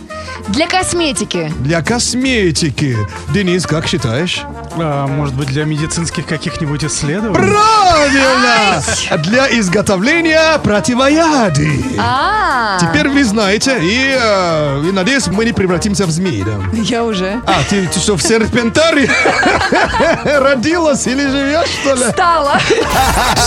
Для 0.48 0.66
косметики. 0.66 1.50
Для 1.60 1.80
косметики. 1.82 2.98
Денис, 3.32 3.64
как 3.66 3.86
считаешь? 3.86 4.42
А, 4.76 5.06
может 5.06 5.34
быть, 5.34 5.48
для 5.48 5.64
медицинских 5.64 6.26
каких-нибудь 6.26 6.84
исследований? 6.84 7.34
Правильно! 7.34 8.82
Для 9.22 9.58
изготовления 9.58 10.58
противоядий. 10.58 11.96
А, 11.98 12.78
Теперь 12.80 13.08
вы 13.08 13.24
знаете, 13.24 13.78
и, 13.80 14.16
э, 14.18 14.82
и 14.88 14.92
надеюсь, 14.92 15.28
мы 15.28 15.44
не 15.44 15.52
превратимся 15.52 16.06
в 16.06 16.10
змеи, 16.10 16.42
да? 16.42 16.58
я 16.72 17.04
уже. 17.04 17.40
А, 17.46 17.62
ты, 17.68 17.86
ты 17.86 18.00
что, 18.00 18.16
в 18.16 18.22
серпентарии 18.22 19.08
родилась 20.24 21.06
или 21.06 21.26
живешь, 21.28 21.68
что 21.80 21.94
ли? 21.94 22.10
Стала. 22.10 22.58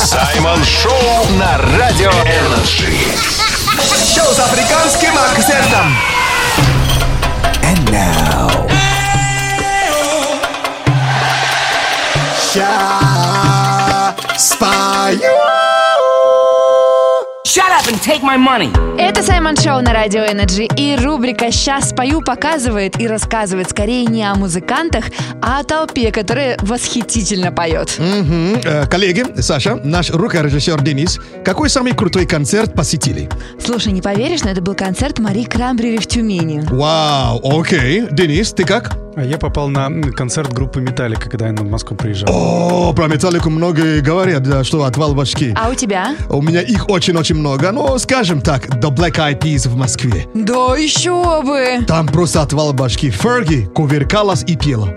Саймон 0.06 0.64
Шоу 0.64 1.26
на 1.38 1.58
Радио 1.78 2.12
Energy. 2.12 2.94
Шоу 4.16 4.34
с 4.34 4.40
африканским 4.40 5.12
акцентом. 5.18 5.94
And 7.64 7.92
now. 7.92 8.67
Ща 12.58 14.16
спою. 14.38 15.20
Shut 17.46 17.72
up 17.72 17.88
and 17.88 18.02
take 18.02 18.24
my 18.24 18.38
money. 18.38 18.72
Это 19.00 19.22
Саймон 19.22 19.56
Шоу 19.56 19.82
на 19.82 19.94
радио 19.94 20.22
Energy. 20.22 20.68
И 20.76 20.96
рубрика 20.96 21.52
«Сейчас 21.52 21.90
спою» 21.90 22.22
показывает 22.22 23.00
и 23.00 23.08
рассказывает 23.08 23.70
скорее 23.70 24.06
не 24.06 24.24
о 24.24 24.34
музыкантах, 24.34 25.06
а 25.40 25.60
о 25.60 25.64
толпе, 25.64 26.12
которая 26.12 26.58
восхитительно 26.62 27.52
поет. 27.52 27.96
Э, 28.00 28.88
Коллеги, 28.88 29.40
Саша, 29.40 29.76
наш 29.84 30.10
рукорежиссер 30.10 30.82
Денис, 30.82 31.20
какой 31.46 31.70
самый 31.70 31.94
крутой 31.94 32.26
концерт 32.26 32.74
посетили? 32.74 33.30
Слушай, 33.64 33.92
не 33.92 34.02
поверишь, 34.02 34.44
но 34.44 34.50
это 34.50 34.62
был 34.62 34.74
концерт 34.74 35.20
Мари 35.20 35.44
Крамбрери 35.44 36.00
в 36.00 36.08
Тюмени. 36.08 36.64
Вау, 36.72 37.40
окей. 37.60 38.08
Денис, 38.10 38.52
ты 38.52 38.64
как? 38.64 38.98
А 39.18 39.24
я 39.24 39.40
попал 39.40 39.68
на 39.68 39.90
концерт 40.12 40.54
группы 40.54 40.80
Металлика, 40.80 41.28
когда 41.28 41.48
я 41.48 41.54
в 41.54 41.64
Москву 41.64 41.98
приезжал. 41.98 42.30
О, 42.32 42.94
про 42.94 43.08
Металлику 43.08 43.50
многие 43.50 44.00
говорят, 44.00 44.44
да, 44.44 44.64
что 44.64 44.84
отвал 44.84 45.16
башки. 45.16 45.56
А 45.56 45.70
у 45.70 45.74
тебя? 45.74 46.16
У 46.30 46.40
меня 46.40 46.62
их 46.62 46.88
очень-очень 46.88 47.34
много, 47.34 47.72
но, 47.72 47.98
скажем 47.98 48.42
так, 48.42 48.68
The 48.68 48.96
Black 48.96 49.16
Eyed 49.16 49.40
Peas 49.40 49.68
в 49.68 49.76
Москве. 49.76 50.28
Да 50.36 50.78
еще 50.78 51.42
бы! 51.42 51.84
Там 51.88 52.06
просто 52.06 52.44
отвал 52.44 52.74
башки. 52.74 53.10
Ферги 53.10 53.66
кувыркалась 53.66 54.44
и 54.46 54.56
пела. 54.56 54.94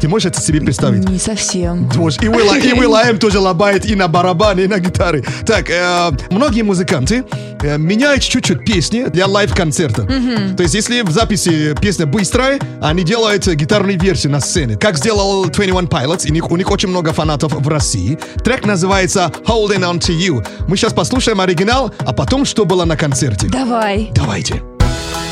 Ты 0.00 0.08
можешь 0.08 0.26
это 0.26 0.40
себе 0.40 0.60
представить? 0.60 1.08
Не 1.08 1.18
совсем. 1.18 1.84
И 1.84 1.92
Will, 1.92 2.58
и 2.58 2.72
Will 2.72 2.94
I 2.94 3.12
Am 3.12 3.18
тоже 3.18 3.38
лобает 3.38 3.84
и 3.84 3.94
на 3.94 4.08
барабане, 4.08 4.64
и 4.64 4.66
на 4.66 4.78
гитаре. 4.78 5.22
Так, 5.46 5.68
э, 5.68 6.10
многие 6.30 6.62
музыканты 6.62 7.24
э, 7.62 7.76
меняют 7.76 8.22
чуть-чуть 8.22 8.64
песни 8.64 9.04
для 9.04 9.26
лайв-концерта. 9.26 10.02
Мгм. 10.02 10.56
То 10.56 10.62
есть, 10.62 10.74
если 10.74 11.02
в 11.02 11.10
записи 11.10 11.74
песня 11.80 12.06
быстрая, 12.06 12.58
они 12.80 13.04
делают 13.04 13.46
гитарные 13.46 13.98
версии 13.98 14.28
на 14.28 14.40
сцене. 14.40 14.76
Как 14.76 14.96
сделал 14.96 15.44
21 15.44 15.86
Pilots, 15.86 16.26
и 16.26 16.30
у 16.30 16.34
них, 16.34 16.50
у 16.50 16.56
них 16.56 16.70
очень 16.70 16.88
много 16.88 17.12
фанатов 17.12 17.52
в 17.52 17.68
России. 17.68 18.18
Трек 18.42 18.64
называется 18.64 19.30
Holding 19.44 19.80
On 19.80 19.98
To 19.98 20.16
You. 20.16 20.46
Мы 20.66 20.76
сейчас 20.78 20.94
послушаем 20.94 21.40
оригинал, 21.40 21.92
а 21.98 22.12
потом, 22.14 22.46
что 22.46 22.64
было 22.64 22.86
на 22.86 22.96
концерте. 22.96 23.48
Давай. 23.48 24.10
Давайте. 24.14 24.62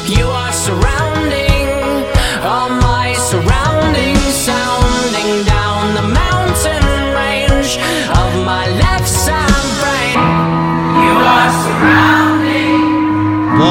You 0.08 0.26
are 0.26 0.52
surrounding 0.52 1.47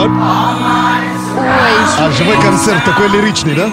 Вот. 0.08 0.58
Ой. 1.38 1.78
А 2.00 2.12
живой 2.12 2.42
концерт 2.42 2.84
такой 2.86 3.10
лиричный, 3.10 3.56
да? 3.56 3.70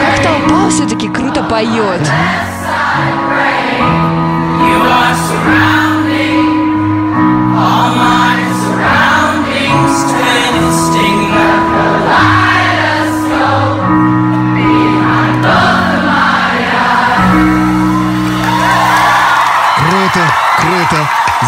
Как 0.00 0.22
толпа 0.22 0.68
все-таки 0.68 1.08
круто 1.08 1.42
поет. 1.42 2.00
You 4.60 4.84
are. 4.84 5.81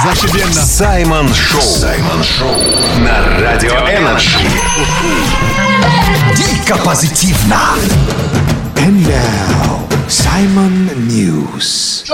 Зашибенно. 0.05 0.53
Саймон 0.53 1.35
Шоу. 1.35 1.63
Саймон 1.63 2.23
Шоу. 2.23 2.55
На 2.99 3.41
Радио 3.41 3.73
Energy. 3.73 4.39
Дико 6.37 6.77
позитивно. 6.85 7.61
And 8.77 9.07
now, 9.07 9.94
Simon 10.09 10.95
News. 11.09 12.05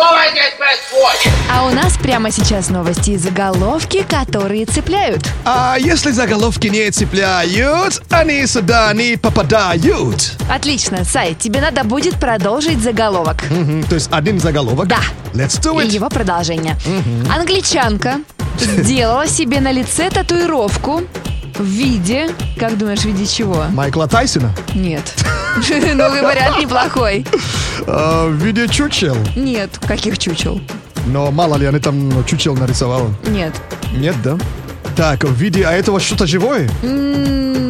А 1.51 1.66
у 1.66 1.70
нас 1.70 1.97
прямо 2.01 2.30
сейчас 2.30 2.68
новости 2.70 3.11
и 3.11 3.16
заголовки, 3.16 4.05
которые 4.09 4.64
цепляют. 4.66 5.28
А 5.45 5.76
если 5.78 6.12
заголовки 6.12 6.68
не 6.68 6.88
цепляют, 6.93 8.01
они 8.11 8.47
сюда 8.47 8.93
не 8.93 9.16
попадают. 9.16 10.34
Отлично, 10.49 11.05
Сай, 11.05 11.34
тебе 11.34 11.61
надо 11.61 11.82
будет 11.82 12.14
продолжить 12.20 12.80
заголовок. 12.80 13.43
Мгм, 13.51 13.82
То 13.84 13.97
есть 13.97 14.09
один 14.12 14.38
заголовок. 14.38 14.86
Да. 14.86 15.01
Let's 15.34 15.61
do 15.61 15.82
И 15.82 15.86
it. 15.88 15.91
его 15.91 16.09
продолжение. 16.09 16.76
Англичанка 17.34 18.20
сделала 18.59 19.26
себе 19.26 19.61
на 19.61 19.72
лице 19.72 20.11
татуировку 20.11 21.03
в 21.61 21.64
виде... 21.64 22.30
Как 22.58 22.76
думаешь, 22.78 23.00
в 23.00 23.04
виде 23.04 23.26
чего? 23.26 23.64
Майкла 23.72 24.08
Тайсона. 24.08 24.52
Нет. 24.74 25.14
Ну, 25.61 26.08
вариант 26.22 26.61
неплохой. 26.61 27.26
А, 27.86 28.28
в 28.28 28.34
виде 28.34 28.68
чучел. 28.68 29.16
Нет, 29.34 29.78
каких 29.78 30.16
чучел? 30.16 30.61
Но 31.06 31.30
мало 31.32 31.56
ли, 31.56 31.66
они 31.66 31.80
там 31.80 32.08
ну, 32.08 32.22
чучел 32.22 32.54
нарисовала. 32.54 33.12
Нет. 33.26 33.52
Нет, 33.92 34.14
да? 34.22 34.38
Так, 34.96 35.24
в 35.24 35.34
виде... 35.34 35.64
А 35.64 35.72
этого 35.72 35.98
что-то 35.98 36.26
живое? 36.26 36.70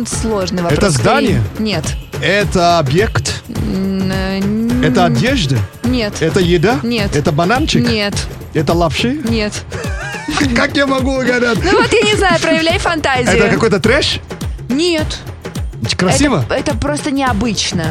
Сложный 0.07 0.63
вопрос. 0.63 0.79
Это 0.79 0.91
здание? 0.91 1.43
Нет. 1.59 1.85
Это 2.23 2.79
объект? 2.79 3.43
Э, 3.49 4.41
Это 4.85 5.07
одежда? 5.07 5.57
Нет. 5.83 6.21
Это 6.21 6.41
еда? 6.41 6.81
Нет. 6.83 7.17
Это 7.17 7.33
бананчик? 7.33 7.89
Нет. 7.89 8.15
Это 8.53 8.75
лапши? 8.75 9.21
Нет. 9.25 9.65
Как 10.57 10.77
я 10.77 10.87
могу 10.87 11.13
угадать? 11.19 11.59
Ну 11.63 11.81
вот 11.81 11.93
я 11.93 12.03
не 12.03 12.17
знаю, 12.17 12.41
проявляй 12.41 12.79
фантазию. 12.79 13.37
Это 13.37 13.49
какой-то 13.49 13.81
трэш? 13.81 14.21
Нет. 14.69 15.19
Красиво? 15.97 16.45
Это, 16.49 16.55
это 16.55 16.77
просто 16.77 17.11
необычно. 17.11 17.87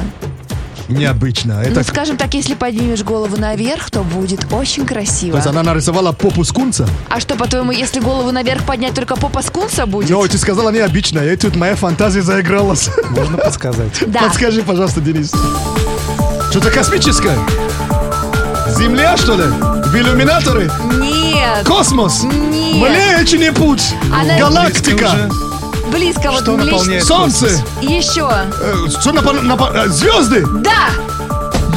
Необычно. 0.90 1.62
Ну, 1.64 1.72
Это... 1.72 1.84
скажем 1.84 2.18
так, 2.18 2.34
если 2.34 2.56
поднимешь 2.56 3.04
голову 3.04 3.38
наверх, 3.38 3.92
то 3.92 4.02
будет 4.02 4.52
очень 4.52 4.88
красиво. 4.88 5.34
То 5.34 5.38
есть 5.38 5.48
она 5.48 5.62
нарисовала 5.62 6.14
попу 6.14 6.44
скунса? 6.44 6.88
А 7.10 7.20
что, 7.20 7.36
по-твоему, 7.36 7.72
если 7.72 8.00
голову 8.00 8.32
наверх 8.32 8.64
поднять, 8.66 8.96
только 8.96 9.16
попа 9.16 9.44
скунса 9.44 9.86
будет? 9.86 10.10
Но 10.10 10.28
ты 10.28 10.38
сказала 10.40 10.72
необычно, 10.72 11.20
и 11.20 11.36
тут 11.36 11.56
моя 11.56 11.76
фантазия 11.76 12.24
заигралась. 12.24 12.90
Можно 13.12 13.38
подсказать? 13.38 14.04
Да. 14.08 14.22
Подскажи, 14.22 14.64
пожалуйста, 14.64 15.00
Денис. 15.00 15.32
Что-то 16.50 16.72
космическое? 16.72 17.38
Земля, 18.78 19.18
что 19.18 19.36
ли? 19.36 19.44
В 19.44 19.96
иллюминаторы? 19.96 20.70
Нет. 21.00 21.66
Космос? 21.66 22.24
Нет. 22.24 22.90
Млечный 23.18 23.52
путь? 23.52 23.84
Она- 24.14 24.38
Галактика? 24.38 25.30
Близко 25.92 26.30
вот 26.32 26.42
Что 26.44 26.56
ближе. 26.56 26.72
наполняет 26.72 27.04
Солнце? 27.06 27.48
Еще. 27.82 28.30
Э, 28.62 28.76
Что 28.90 29.10
напа- 29.12 29.42
напа- 29.42 29.72
э, 29.86 29.90
Звезды? 29.90 30.46
Да! 30.62 30.90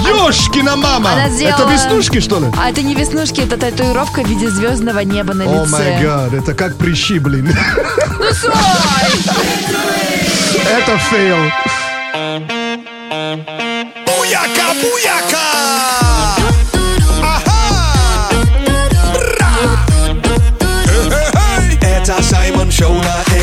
Ёшкина 0.06 0.76
мама! 0.76 1.12
Она 1.12 1.28
сделала... 1.30 1.62
Это 1.62 1.72
веснушки, 1.72 2.20
что 2.20 2.38
ли? 2.40 2.46
А 2.60 2.68
это 2.70 2.82
не 2.82 2.94
веснушки, 2.94 3.40
это 3.40 3.56
татуировка 3.56 4.22
в 4.22 4.28
виде 4.28 4.50
звездного 4.50 4.98
неба 5.00 5.32
на 5.32 5.44
О 5.44 5.64
лице. 5.64 5.70
my 5.72 6.02
God, 6.02 6.34
это 6.34 6.54
как 6.54 6.76
прыщи, 6.76 7.18
блин. 7.18 7.56
Ну! 8.18 8.24
Это 10.68 10.98
фейл. 10.98 11.36
Буяка, 14.06 14.74
буяка! 14.82 15.46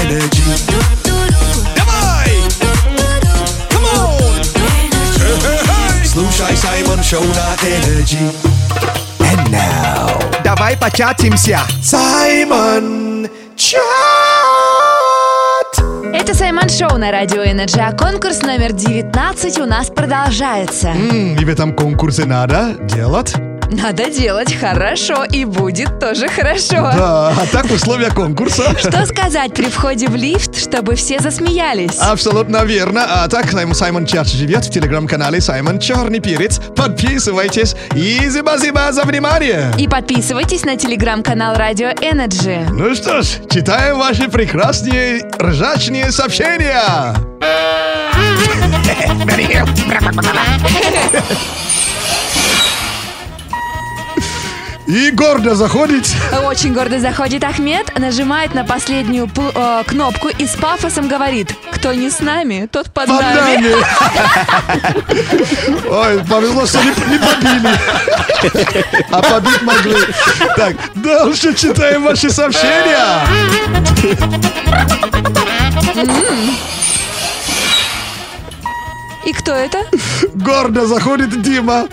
On! 0.09 1.39
Слушай 6.05 6.55
Саймон 6.57 7.03
Шоу 7.03 7.23
на 7.23 7.55
Energy. 7.67 8.17
And 9.19 9.49
now... 9.51 10.43
Давай 10.43 10.75
початимся. 10.77 11.59
Саймон 11.83 13.27
Чат! 13.55 13.81
Это 16.11 16.33
Саймон 16.33 16.69
Шоу 16.69 16.97
на 16.97 17.11
Радио 17.11 17.43
Energy, 17.43 17.79
а 17.79 17.91
конкурс 17.91 18.41
номер 18.41 18.71
19 18.73 19.59
у 19.59 19.65
нас 19.65 19.89
продолжается. 19.89 20.87
М, 20.89 21.35
И 21.35 21.45
в 21.45 21.49
этом 21.49 21.75
конкурсе 21.75 22.25
надо 22.25 22.75
делать. 22.81 23.35
Надо 23.71 24.09
делать 24.09 24.53
хорошо, 24.53 25.23
и 25.23 25.45
будет 25.45 25.99
тоже 25.99 26.27
хорошо. 26.27 26.91
Да, 26.91 27.29
а 27.29 27.45
так 27.51 27.65
условия 27.65 28.09
конкурса. 28.09 28.75
Что 28.77 29.05
сказать 29.05 29.53
при 29.53 29.69
входе 29.69 30.07
в 30.07 30.15
лифт, 30.15 30.57
чтобы 30.57 30.95
все 30.95 31.19
засмеялись? 31.19 31.99
Абсолютно 31.99 32.63
верно. 32.63 33.05
А 33.07 33.27
так 33.27 33.51
Саймон, 33.51 33.75
Саймон 33.75 34.05
Чат 34.07 34.33
живет 34.33 34.65
в 34.65 34.71
телеграм-канале 34.71 35.39
Саймон 35.39 35.79
Черный 35.79 36.19
Перец. 36.19 36.59
Подписывайтесь. 36.75 37.75
И 37.95 38.27
зиба-зиба 38.27 38.91
за 38.91 39.03
внимание. 39.03 39.71
И 39.77 39.87
подписывайтесь 39.87 40.65
на 40.65 40.75
телеграм-канал 40.75 41.55
Радио 41.55 41.89
Energy. 41.89 42.65
Ну 42.71 42.95
что 42.95 43.21
ж, 43.21 43.27
читаем 43.51 43.99
ваши 43.99 44.29
прекрасные 44.29 45.29
ржачные 45.39 46.11
сообщения. 46.11 47.13
И 54.89 55.11
гордо 55.11 55.53
заходит. 55.53 56.07
Очень 56.43 56.73
гордо 56.73 56.99
заходит 56.99 57.43
Ахмед, 57.43 57.95
нажимает 57.99 58.55
на 58.55 58.63
последнюю 58.65 59.27
пл- 59.27 59.51
э, 59.53 59.83
кнопку 59.85 60.29
и 60.29 60.47
с 60.47 60.55
пафосом 60.55 61.07
говорит, 61.07 61.53
кто 61.71 61.93
не 61.93 62.09
с 62.09 62.21
нами, 62.21 62.67
тот 62.71 62.91
под, 62.91 63.05
Под 63.05 63.21
нами. 63.21 63.67
нами. 63.67 63.75
Ой, 65.91 66.23
повезло, 66.25 66.65
что 66.65 66.79
не, 66.79 66.89
не 66.89 67.19
побили. 67.19 67.69
А 69.11 69.21
побить 69.21 69.61
могли. 69.61 69.95
Так, 70.57 70.75
дальше 70.95 71.53
читаем 71.53 72.03
ваши 72.05 72.31
сообщения. 72.31 73.27
И 79.25 79.33
кто 79.33 79.51
это? 79.53 79.79
Гордо 80.33 80.87
заходит 80.87 81.41
Дима, 81.41 81.87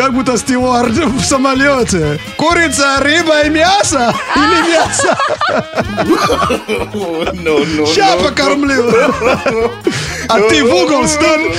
как 0.00 0.14
будто 0.14 0.38
стюард 0.38 0.92
в 0.92 1.22
самолете. 1.22 2.18
Курица, 2.38 3.00
рыба 3.00 3.42
и 3.42 3.50
мясо? 3.50 4.14
Или 4.34 4.72
мясо? 4.72 5.14
Сейчас 7.86 8.22
покормлю. 8.22 8.90
А 10.26 10.40
ты 10.40 10.64
в 10.64 10.74
угол 10.74 11.06
стань. 11.06 11.52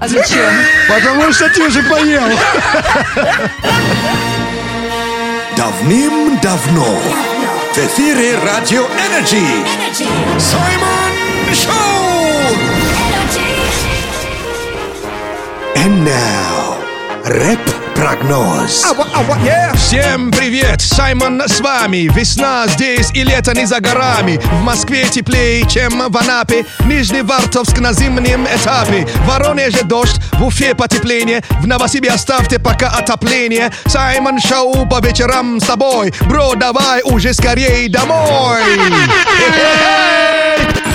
А 0.00 0.08
зачем? 0.08 0.52
Потому 0.88 1.32
что 1.32 1.48
ты 1.48 1.62
уже 1.62 1.80
поел. 1.84 2.24
Давным-давно 5.56 7.00
в 7.72 7.78
эфире 7.78 8.36
Радио 8.44 8.84
Energy 9.06 9.46
Саймон 10.40 11.12
Шоу! 11.54 12.56
And 15.76 16.04
now, 16.04 16.55
рэп-прогноз. 17.26 18.86
Всем 19.74 20.30
привет! 20.30 20.80
Саймон 20.80 21.42
с 21.44 21.60
вами. 21.60 22.08
Весна 22.14 22.68
здесь 22.68 23.10
и 23.12 23.24
лето 23.24 23.52
не 23.52 23.66
за 23.66 23.80
горами. 23.80 24.36
В 24.36 24.62
Москве 24.62 25.04
теплее, 25.06 25.68
чем 25.68 26.08
в 26.08 26.16
Анапе. 26.16 26.64
Нижневартовск 26.84 27.80
на 27.80 27.92
зимнем 27.92 28.46
этапе. 28.46 29.06
В 29.06 29.26
Воронеже 29.26 29.82
дождь, 29.82 30.20
в 30.34 30.44
Уфе 30.44 30.76
потепление. 30.76 31.42
В 31.60 31.66
Новосибе 31.66 32.10
оставьте 32.10 32.60
пока 32.60 32.90
отопление. 32.90 33.72
Саймон 33.86 34.38
Шоу 34.38 34.86
по 34.86 35.00
вечерам 35.00 35.60
с 35.60 35.64
тобой. 35.64 36.14
Бро, 36.28 36.54
давай 36.54 37.02
уже 37.02 37.34
скорей 37.34 37.88
домой. 37.88 38.62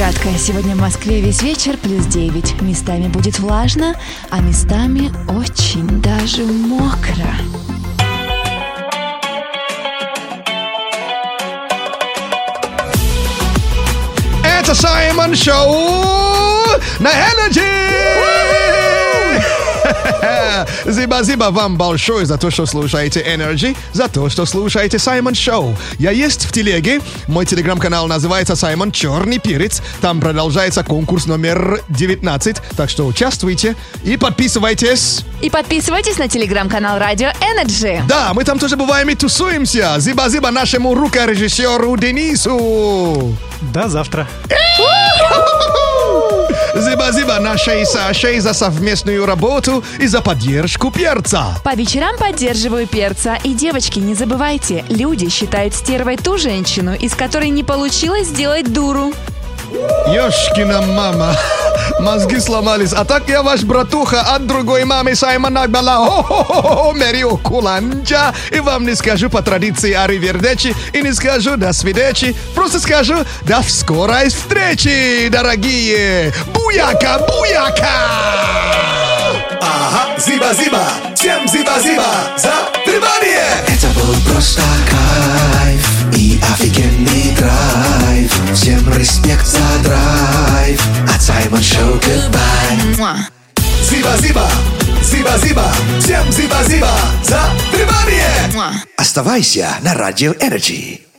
кратко. 0.00 0.30
Сегодня 0.38 0.74
в 0.74 0.80
Москве 0.80 1.20
весь 1.20 1.42
вечер 1.42 1.76
плюс 1.76 2.06
9. 2.06 2.62
Местами 2.62 3.08
будет 3.08 3.38
влажно, 3.38 3.94
а 4.30 4.40
местами 4.40 5.12
очень 5.28 6.00
даже 6.00 6.42
мокро. 6.44 7.34
Это 14.42 14.74
Саймон 14.74 15.34
Шоу 15.34 16.64
на 16.98 17.10
Energy! 17.10 18.99
Зиба-зиба 20.86 21.50
вам 21.50 21.76
большое 21.76 22.26
за 22.26 22.38
то, 22.38 22.50
что 22.50 22.66
слушаете 22.66 23.20
Energy, 23.20 23.76
за 23.92 24.08
то, 24.08 24.28
что 24.28 24.46
слушаете 24.46 24.98
Саймон 24.98 25.34
Шоу. 25.34 25.76
Я 25.98 26.10
есть 26.10 26.44
в 26.44 26.52
телеге. 26.52 27.00
Мой 27.26 27.46
телеграм-канал 27.46 28.06
называется 28.06 28.56
Саймон 28.56 28.92
Черный 28.92 29.38
Перец. 29.38 29.82
Там 30.00 30.20
продолжается 30.20 30.84
конкурс 30.84 31.26
номер 31.26 31.82
19. 31.88 32.56
Так 32.76 32.90
что 32.90 33.06
участвуйте 33.06 33.76
и 34.04 34.16
подписывайтесь. 34.16 35.24
И 35.40 35.50
подписывайтесь 35.50 36.18
на 36.18 36.28
телеграм-канал 36.28 36.98
Радио 36.98 37.28
Energy. 37.40 38.02
Да, 38.06 38.32
мы 38.34 38.44
там 38.44 38.58
тоже 38.58 38.76
бываем 38.76 39.08
и 39.10 39.14
тусуемся. 39.14 39.96
Зиба-зиба 39.98 40.50
нашему 40.50 40.94
рукорежиссеру 40.94 41.96
Денису. 41.96 43.36
До 43.72 43.88
завтра. 43.88 44.26
Зиба-зиба 46.74 47.40
нашей 47.40 47.84
Сашей 47.84 48.40
за 48.40 48.54
совместную 48.54 49.26
работу 49.26 49.84
и 49.98 50.06
за 50.06 50.20
поддержку 50.20 50.90
перца. 50.90 51.46
По 51.64 51.74
вечерам 51.74 52.16
поддерживаю 52.16 52.86
перца. 52.86 53.36
И, 53.42 53.54
девочки, 53.54 53.98
не 53.98 54.14
забывайте, 54.14 54.84
люди 54.88 55.28
считают 55.28 55.74
стервой 55.74 56.16
ту 56.16 56.38
женщину, 56.38 56.94
из 56.94 57.14
которой 57.14 57.50
не 57.50 57.64
получилось 57.64 58.28
сделать 58.28 58.72
дуру. 58.72 59.12
Ёшкина 60.06 60.80
мама. 60.82 61.36
Мозги 62.00 62.40
сломались. 62.40 62.92
А 62.92 63.04
так 63.04 63.28
я 63.28 63.42
ваш 63.42 63.62
братуха 63.62 64.20
от 64.20 64.46
другой 64.46 64.84
мамы 64.84 65.14
Саймон 65.14 65.56
Акбала. 65.56 66.06
Хо-хо-хо, 66.06 66.92
Мерио 66.94 67.36
Куланджа. 67.36 68.34
И 68.50 68.60
вам 68.60 68.86
не 68.86 68.94
скажу 68.94 69.30
по 69.30 69.42
традиции 69.42 69.92
Аривердечи 69.92 70.74
и 70.92 71.02
не 71.02 71.12
скажу 71.12 71.56
до 71.56 71.72
свидечи. 71.72 72.34
Просто 72.54 72.80
скажу 72.80 73.16
до 73.42 73.62
скорой 73.62 74.28
встречи, 74.30 75.28
дорогие. 75.28 76.32
Буяка, 76.54 77.18
буяка! 77.28 77.88
Ага, 79.60 80.18
зиба-зиба, 80.18 80.84
всем 81.14 81.46
зиба-зиба 81.46 82.04
за 82.36 82.52
внимание! 82.86 83.44
Это 83.68 83.86
был 83.88 84.14
просто 84.32 84.62
кайф 84.90 86.16
и 86.16 86.40
офигенный 86.52 87.36
драйв. 87.36 87.89
Всем 88.54 88.92
респект 88.94 89.46
за 89.46 89.82
драйв. 89.84 90.82
От 91.14 91.22
Саймон 91.22 91.62
Шоу 91.62 91.98
goodbye. 91.98 93.30
Зиба-зиба, 93.90 94.48
зиба-зиба, 95.02 95.72
всем 95.98 96.30
зиба-зиба 96.32 96.94
за 97.24 97.40
внимание! 97.72 98.76
Оставайся 98.96 99.68
на 99.82 99.94
Радио 99.94 100.32
Energy. 100.34 101.09